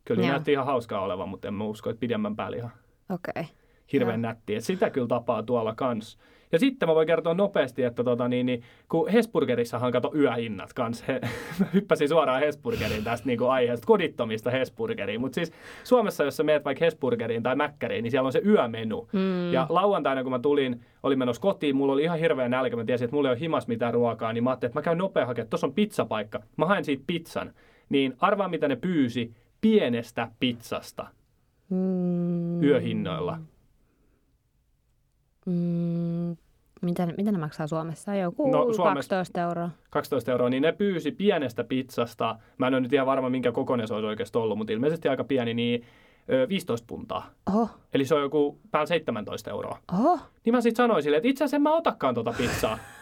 [0.05, 0.32] Kyllä ne Joo.
[0.32, 2.71] näytti ihan hauskaa olevan, mutta en mä usko, että pidemmän päälle ihan
[3.09, 3.32] Okei.
[3.41, 3.66] Okay.
[3.94, 4.56] Hirveän nätti.
[4.56, 6.18] Et sitä kyllä tapaa tuolla kans.
[6.52, 11.08] Ja sitten mä voin kertoa nopeasti, että tota, niin, niin, kun Hesburgerissahan kato yöhinnat kans.
[11.08, 11.20] He,
[11.60, 15.22] mä hyppäsin suoraan Hesburgeriin tästä niin kuin aiheesta, kodittomista Hesburgeriin.
[15.22, 15.52] Mutta siis
[15.84, 19.10] Suomessa, jos sä meet vaikka Hesburgeriin tai Mäkkäriin, niin siellä on se yömenu.
[19.14, 19.54] Mm.
[19.54, 22.76] Ja lauantaina, kun mä tulin, olin menossa kotiin, mulla oli ihan hirveä nälkä.
[22.76, 24.98] Mä tiesin, että mulla ei ole himas mitään ruokaa, niin mä ajattelin, että mä käyn
[24.98, 25.50] nopea hakemaan.
[25.50, 26.40] Tuossa on pizzapaikka.
[26.58, 27.54] Mä haen siitä pizzan.
[27.90, 31.08] Niin arvaa, mitä ne pyysi pienestä pizzasta
[31.70, 32.64] Mm.
[32.64, 33.40] yöhinnoilla.
[35.48, 36.38] Mm.
[36.82, 38.16] Mitä, ne- mitä ne maksaa Suomessa?
[38.16, 39.70] Joku No, Suomessa- 12 euroa.
[39.89, 43.88] 12 euroa, niin ne pyysi pienestä pizzasta, mä en ole nyt ihan varma minkä kokoinen
[43.88, 45.84] se olisi oikeasti ollut, mutta ilmeisesti aika pieni, niin
[46.34, 47.30] ö, 15 puntaa.
[47.50, 49.80] Oho, Eli se on joku päällä 17 euroa.
[49.93, 50.20] oho.
[50.45, 52.78] Niin mä sitten sanoin sille, että itse asiassa en mä otakaan tota pizzaa.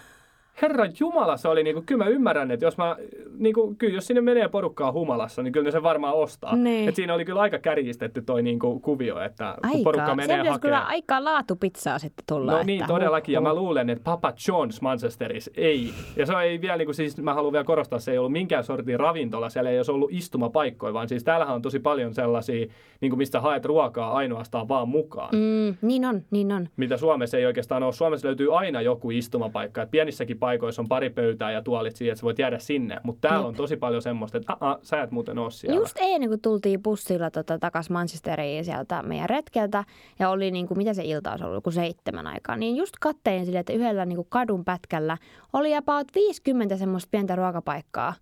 [0.61, 2.95] Herran Jumala, se oli niinku, kyllä mä ymmärrän, että jos mä,
[3.37, 6.55] niinku, kyllä jos sinne menee porukkaa humalassa, niin kyllä ne sen varmaan ostaa.
[6.55, 6.89] Niin.
[6.89, 9.83] Et siinä oli kyllä aika kärjistetty toi niinku, kuvio, että kun Aika.
[9.83, 10.87] porukka Se menee pitäisi kyllä hakemaan.
[10.87, 12.51] aika laatupizzaa sitten tulla.
[12.51, 13.33] No niin, että todellakin.
[13.33, 13.59] Ja huh, mä huh.
[13.59, 15.93] luulen, että Papa John's Manchesterissa ei.
[16.15, 18.63] Ja se ei vielä, niin kuin, siis mä haluan vielä korostaa, se ei ollut minkään
[18.63, 19.49] sortin ravintola.
[19.49, 22.65] Siellä ei olisi ollut istumapaikkoja, vaan siis täällähän on tosi paljon sellaisia,
[23.01, 25.29] niin kuin mistä haet ruokaa ainoastaan vaan mukaan.
[25.35, 25.55] Mm.
[25.65, 26.69] Mm, niin on, niin on.
[26.77, 27.93] Mitä Suomessa ei oikeastaan ole.
[27.93, 29.81] Suomessa löytyy aina joku istumapaikka.
[29.81, 32.97] Et pienissäkin paikoissa on pari pöytää ja tuolit siihen, että sä voit jäädä sinne.
[33.03, 35.75] Mutta täällä on tosi paljon semmoista, että "Aa, sä et muuten ole siellä.
[35.79, 39.83] Just ennen kuin tultiin bussilla tota, takaisin Manchesteriin sieltä meidän retkeltä
[40.19, 43.45] ja oli niin kuin, mitä se ilta olisi ollut, joku seitsemän aikaa, niin just kattein
[43.45, 45.17] sille, että yhdellä niin kuin kadun pätkällä
[45.53, 48.13] oli about 50 semmoista pientä ruokapaikkaa.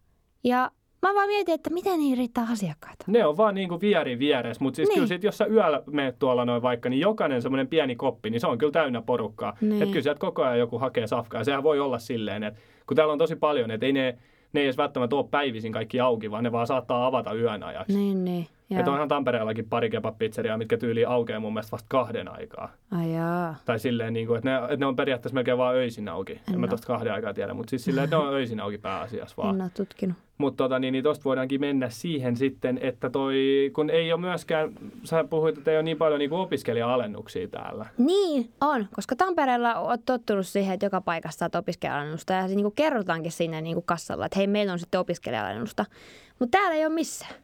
[0.44, 0.72] Ja
[1.04, 3.06] mä vaan mietin, että miten niin riittää asiakkaita.
[3.08, 4.96] Ne on vaan niinku vieri vieressä, mutta siis Niin.
[4.96, 8.42] kyllä sit, jos sä yöllä menet tuolla noin vaikka, niin jokainen semmoinen pieni koppi, niin
[8.42, 9.58] se on kyllä täynnä porukkaa.
[9.62, 9.74] Niin.
[9.74, 11.42] Että kyllä sieltä koko ajan joku hakee safkaa.
[11.42, 14.18] Ja sehän voi olla silleen, että kun täällä on tosi paljon, että ei ne,
[14.54, 17.98] ne ei edes välttämättä ole päivisin kaikki auki, vaan ne vaan saattaa avata yön ajaksi.
[17.98, 18.48] Niin, niin.
[18.80, 22.72] Että onhan Tampereellakin pari kebab-pizzeriaa, mitkä tyyliin aukeaa mun mielestä vasta kahden aikaa.
[22.92, 23.56] Ai jaa.
[23.66, 26.34] Tai silleen, niin kuin, että, ne, että ne on periaatteessa melkein vaan öisin auki.
[26.34, 28.78] En, en mä tosta kahden aikaa tiedä, mutta siis silleen, että ne on öisin auki
[28.78, 29.56] pääasiassa vaan.
[29.56, 30.18] En ole tutkinut.
[30.38, 33.36] Mutta tota, niin, niin tosta voidaankin mennä siihen sitten, että toi,
[33.74, 34.72] kun ei ole myöskään,
[35.04, 37.86] sä puhuit, että ei ole niin paljon niin opiskelija-alennuksia täällä.
[37.98, 38.88] Niin, on.
[38.96, 42.18] Koska Tampereella olet tottunut siihen, että joka paikassa saat opiskelija Ja
[42.48, 45.60] se niin kuin kerrotaankin sinne niin kuin kassalla, että hei, meillä on sitten opiskelija
[46.40, 47.43] Mutta täällä ei ole missään.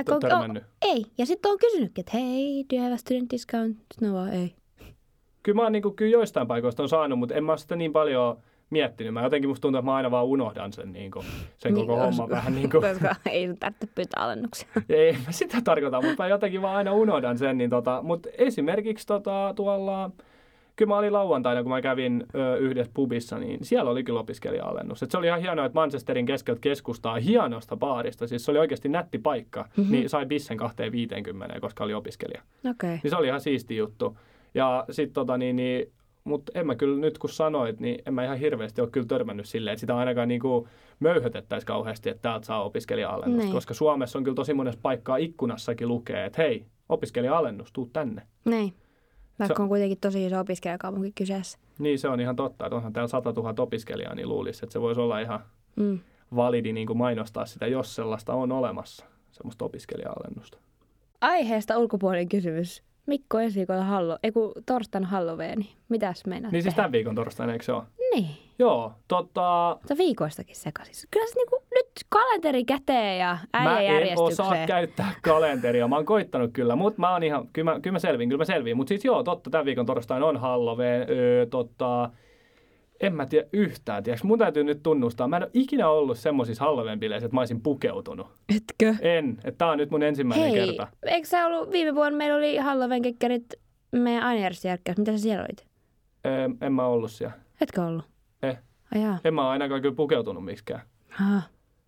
[0.00, 0.64] Et ole törmännyt.
[0.82, 1.04] ei.
[1.18, 3.76] Ja sitten on kysynytkin, että hei, do you have a student discount?
[4.00, 4.54] No vaan ei.
[5.42, 7.92] Kyllä mä oon niin kuin, kyllä joistain paikoista on saanut, mutta en mä sitä niin
[7.92, 8.38] paljon
[8.70, 9.14] miettinyt.
[9.14, 11.26] Mä jotenkin musta tuntuu, että mä aina vaan unohdan sen, niin kuin,
[11.56, 12.82] sen koko jos- homman vähän niin kuin.
[12.92, 14.68] Koska ei sun tarvitse pyytää alennuksia.
[14.88, 17.58] Ei mä sitä tarkoita, mutta mä jotenkin vaan aina unohdan sen.
[17.58, 20.10] Niin tota, mutta esimerkiksi tota, tuolla,
[20.76, 25.02] kyllä mä olin lauantaina, kun mä kävin ö, yhdessä pubissa, niin siellä oli kyllä opiskelija-alennus.
[25.02, 28.88] Et se oli ihan hienoa, että Manchesterin keskeltä keskustaa hienosta baarista, siis se oli oikeasti
[28.88, 29.92] nätti paikka, mm-hmm.
[29.92, 32.42] niin sai bissen 250, koska oli opiskelija.
[32.70, 33.00] Okei.
[33.02, 34.18] Niin se oli ihan siisti juttu.
[34.54, 35.92] Ja sit tota niin, niin
[36.24, 39.46] mutta en mä kyllä nyt kun sanoit, niin en mä ihan hirveästi ole kyllä törmännyt
[39.46, 40.68] silleen, että sitä ainakaan niinku
[41.00, 43.44] möyhötettäisiin kauheasti, että täältä saa opiskelija-alennusta.
[43.44, 43.52] Niin.
[43.52, 48.22] Koska Suomessa on kyllä tosi monessa paikkaa ikkunassakin lukee, että hei, opiskelija-alennus, tuu tänne.
[48.44, 48.72] Niin.
[49.38, 51.58] Vaikka Se- on kuitenkin tosi iso opiskelijakaupunki kyseessä.
[51.78, 54.80] Niin se on ihan totta, että onhan täällä 100 000 opiskelijaa, niin luulisi, että se
[54.80, 55.40] voisi olla ihan
[55.76, 55.98] Mm.
[56.36, 60.58] validi niin kuin mainostaa sitä, jos sellaista on olemassa, semmoista opiskelija-alennusta.
[61.20, 62.82] Aiheesta ulkopuolinen kysymys.
[63.06, 65.70] Mikko ensi viikolla hallo, ei kun torstain Halloweeni.
[65.88, 67.82] Mitäs meinaat Niin siis tämän viikon torstaina, eikö se ole?
[68.14, 68.26] Niin.
[68.58, 71.08] Joo, tota, Se on viikoistakin sekaisin.
[71.10, 75.88] Kyllä se niinku, nyt kalenteri käteen ja äijä Mä en osaa käyttää kalenteria.
[75.88, 78.44] Mä oon koittanut kyllä, mutta mä oon ihan, kyllä mä, kyllä mä selviin, kyllä mä
[78.44, 78.76] selviin.
[78.76, 81.06] Mutta siis joo, totta, tämän viikon torstaina on Halloween.
[81.10, 82.10] Öö, totta,
[83.00, 84.26] en mä tiedä yhtään, tiedätkö?
[84.26, 85.28] Mun täytyy nyt tunnustaa.
[85.28, 88.26] Mä en ole ikinä ollut semmoisissa Halloween-bileissä, että mä olisin pukeutunut.
[88.56, 88.94] Etkö?
[89.00, 89.38] En.
[89.44, 90.88] Että tää on nyt mun ensimmäinen Hei, kerta.
[91.02, 93.54] eikö se ollut viime vuonna, meillä oli Halloween-kekkerit
[93.92, 94.98] meidän ainejärjestöjärkkäys.
[94.98, 95.66] Mitä sä siellä olit?
[96.26, 97.34] Öö, en mä ollut siellä.
[97.60, 98.04] Etkö ollut?
[98.42, 98.58] Eh.
[98.94, 99.18] Ai jaa.
[99.24, 100.80] En mä ainakaan kyllä pukeutunut miksikään.
[101.20, 101.42] Aha.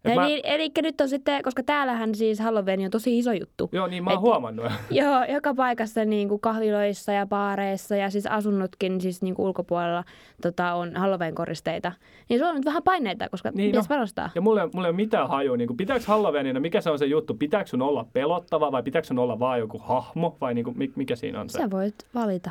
[0.04, 3.68] Et mä, Eli, eli nyt on sitten, koska täällähän siis Halloween on tosi iso juttu.
[3.72, 4.66] joo, niin mä oon et- huomannut.
[4.90, 10.04] Joo, joka paikassa niin kuin kahviloissa ja baareissa ja siis asunnotkin siis niin kuin ulkopuolella
[10.42, 11.92] tota, on Halloween-koristeita.
[12.28, 13.94] Niin sulla on nyt vähän paineita, koska Niin, niin pitäisi no.
[13.94, 14.30] panostaa.
[14.34, 17.06] Ja mulla, ei- mulla ei ole mitään hajua, niin pitääkö Halloweenina, mikä se on se
[17.06, 20.76] juttu, pitääkö sun olla pelottava vai pitääkö sun olla vaan joku hahmo vai niin kuin,
[20.96, 21.58] mikä siinä on se?
[21.58, 22.50] Sä voit valita.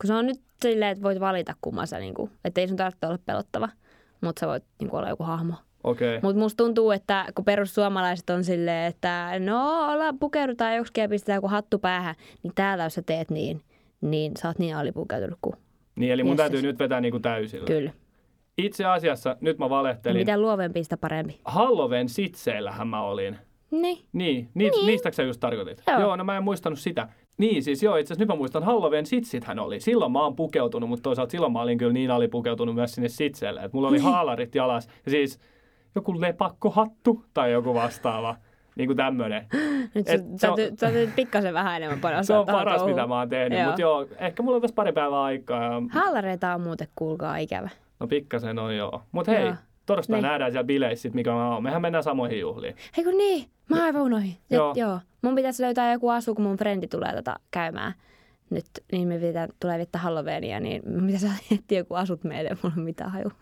[0.00, 2.76] Kun se on nyt silleen, että voit valita kumman sä, niin kuin, että ei sun
[2.76, 3.68] tarvitse olla pelottava,
[4.20, 5.54] mutta sä voit niin kuin, olla joku hahmo.
[5.84, 6.18] Okay.
[6.22, 11.36] Mutta musta tuntuu, että kun perussuomalaiset on silleen, että no olla pukeudutaan joksikin ja pistetään
[11.36, 13.60] joku hattu päähän, niin täällä jos sä teet niin,
[14.00, 15.56] niin sä oot niin alipukeutunut kuin
[15.96, 16.50] Niin, eli mun Jesses.
[16.50, 17.66] täytyy nyt vetää niin kuin täysillä.
[17.66, 17.90] kyllä.
[18.58, 20.18] Itse asiassa, nyt mä valehtelin.
[20.18, 21.40] mitä luovempi, sitä parempi.
[21.44, 23.36] Halloween sitseillähän mä olin.
[23.70, 23.98] Niin.
[24.12, 24.86] Niin, ni, niin.
[24.86, 25.82] niistäkö sä just tarkoitit?
[25.86, 26.00] Joo.
[26.00, 27.08] joo, no mä en muistanut sitä.
[27.38, 29.80] Niin, siis joo, itse asiassa nyt mä muistan, Halloween sitsithän oli.
[29.80, 33.60] Silloin mä oon pukeutunut, mutta toisaalta silloin mä olin kyllä niin alipukeutunut myös sinne sitseelle.
[33.60, 35.40] Että mulla oli haalarit jalas ja siis
[35.94, 38.36] joku lepakkohattu tai joku vastaava.
[38.76, 39.46] Niin kuin tämmönen.
[39.94, 42.22] Nyt Et se on- pikkasen vähän enemmän panostaa.
[42.24, 42.96] Se on tuohon paras, touhuun.
[42.96, 43.58] mitä mä oon tehnyt.
[43.58, 43.66] Joo.
[43.66, 45.62] Mutta joo, ehkä mulla on tässä pari päivää aikaa.
[45.64, 47.68] Ja, Haalareita on muuten, kuulkaa, ikävä.
[48.00, 49.02] no pikkasen on joo.
[49.12, 49.54] Mutta hei, Joo.
[49.86, 50.30] torstaina Niin.
[50.30, 51.62] nähdään siellä bileissä, mikä mä oon.
[51.62, 52.76] Mehän mennään samoihin juhliin.
[52.96, 54.36] Hei kun niin, mä aivan unohin.
[54.50, 54.72] Joo.
[54.76, 54.98] joo.
[55.22, 57.92] Mun pitäisi löytää joku asu, kun mun frendi tulee tota käymään.
[58.50, 62.74] Nyt, niin me pitää, tulee vittä Halloweenia, niin mun pitäisi etsiä joku asut meille, mulla
[62.78, 63.32] on mitään haju.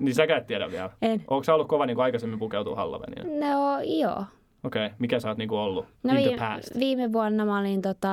[0.00, 0.90] Niin säkään et tiedä vielä.
[1.02, 1.24] En.
[1.28, 3.46] Onko sä ollut kova niin kuin aikaisemmin pukeutua Halloweenina?
[3.48, 4.24] No joo.
[4.64, 4.96] Okei, okay.
[4.98, 6.78] mikä sä oot niin kuin ollut No in the viime, past?
[6.78, 8.08] viime vuonna mä olin, tota,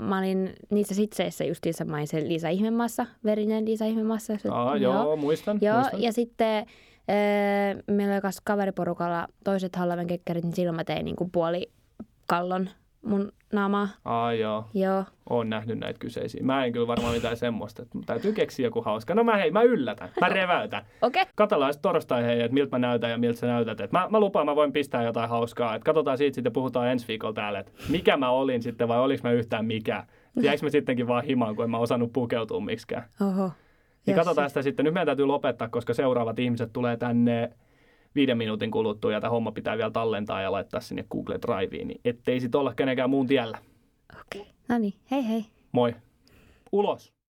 [0.00, 4.32] mä olin niissä sitseissä justiinsa mä olin se Liisa Ihmemaassa, verinen Liisa Ihmemaassa.
[4.32, 5.58] jos- Aa, joo, muistan.
[5.60, 6.02] Joo, muistan.
[6.02, 6.66] ja sitten äh,
[7.90, 11.70] meillä oli kaveriporukalla toiset Halloween kekkerit, niin silloin mä tein niin kuin puoli
[12.26, 12.68] kallon
[13.02, 13.88] mun naamaa.
[14.04, 14.64] Aa, joo.
[14.74, 15.04] Joo.
[15.30, 16.42] Oon nähnyt näitä kyseisiä.
[16.42, 17.82] Mä en kyllä varmaan mitään semmoista.
[17.82, 19.14] Että täytyy keksiä joku hauska.
[19.14, 20.08] No mä hei, mä yllätän.
[20.20, 20.82] Mä reväytän.
[21.02, 21.22] Okei.
[21.22, 21.32] Okay.
[21.34, 23.80] Katsellaan sitten torstai hei, että miltä mä näytän ja miltä sä näytät.
[23.80, 25.74] Et mä, mä lupaan, mä voin pistää jotain hauskaa.
[25.74, 29.28] Et katsotaan siitä sitten, puhutaan ensi viikolla täällä, että mikä mä olin sitten vai oliko
[29.28, 30.04] mä yhtään mikä.
[30.36, 33.04] Jäikö mä sittenkin vaan himaan, kun en mä osannut pukeutua miksikään.
[33.20, 33.50] Oho.
[34.06, 34.84] Niin katsotaan sitä sitten.
[34.84, 37.50] Nyt meidän täytyy lopettaa, koska seuraavat ihmiset tulee tänne
[38.18, 42.00] viiden minuutin kuluttua ja tämä homma pitää vielä tallentaa ja laittaa sinne Google Driveen, niin
[42.04, 43.58] ettei sit olla kenenkään muun tiellä.
[44.20, 44.40] Okei.
[44.40, 44.52] Okay.
[44.68, 45.44] No niin, hei hei.
[45.72, 45.94] Moi.
[46.72, 47.17] Ulos.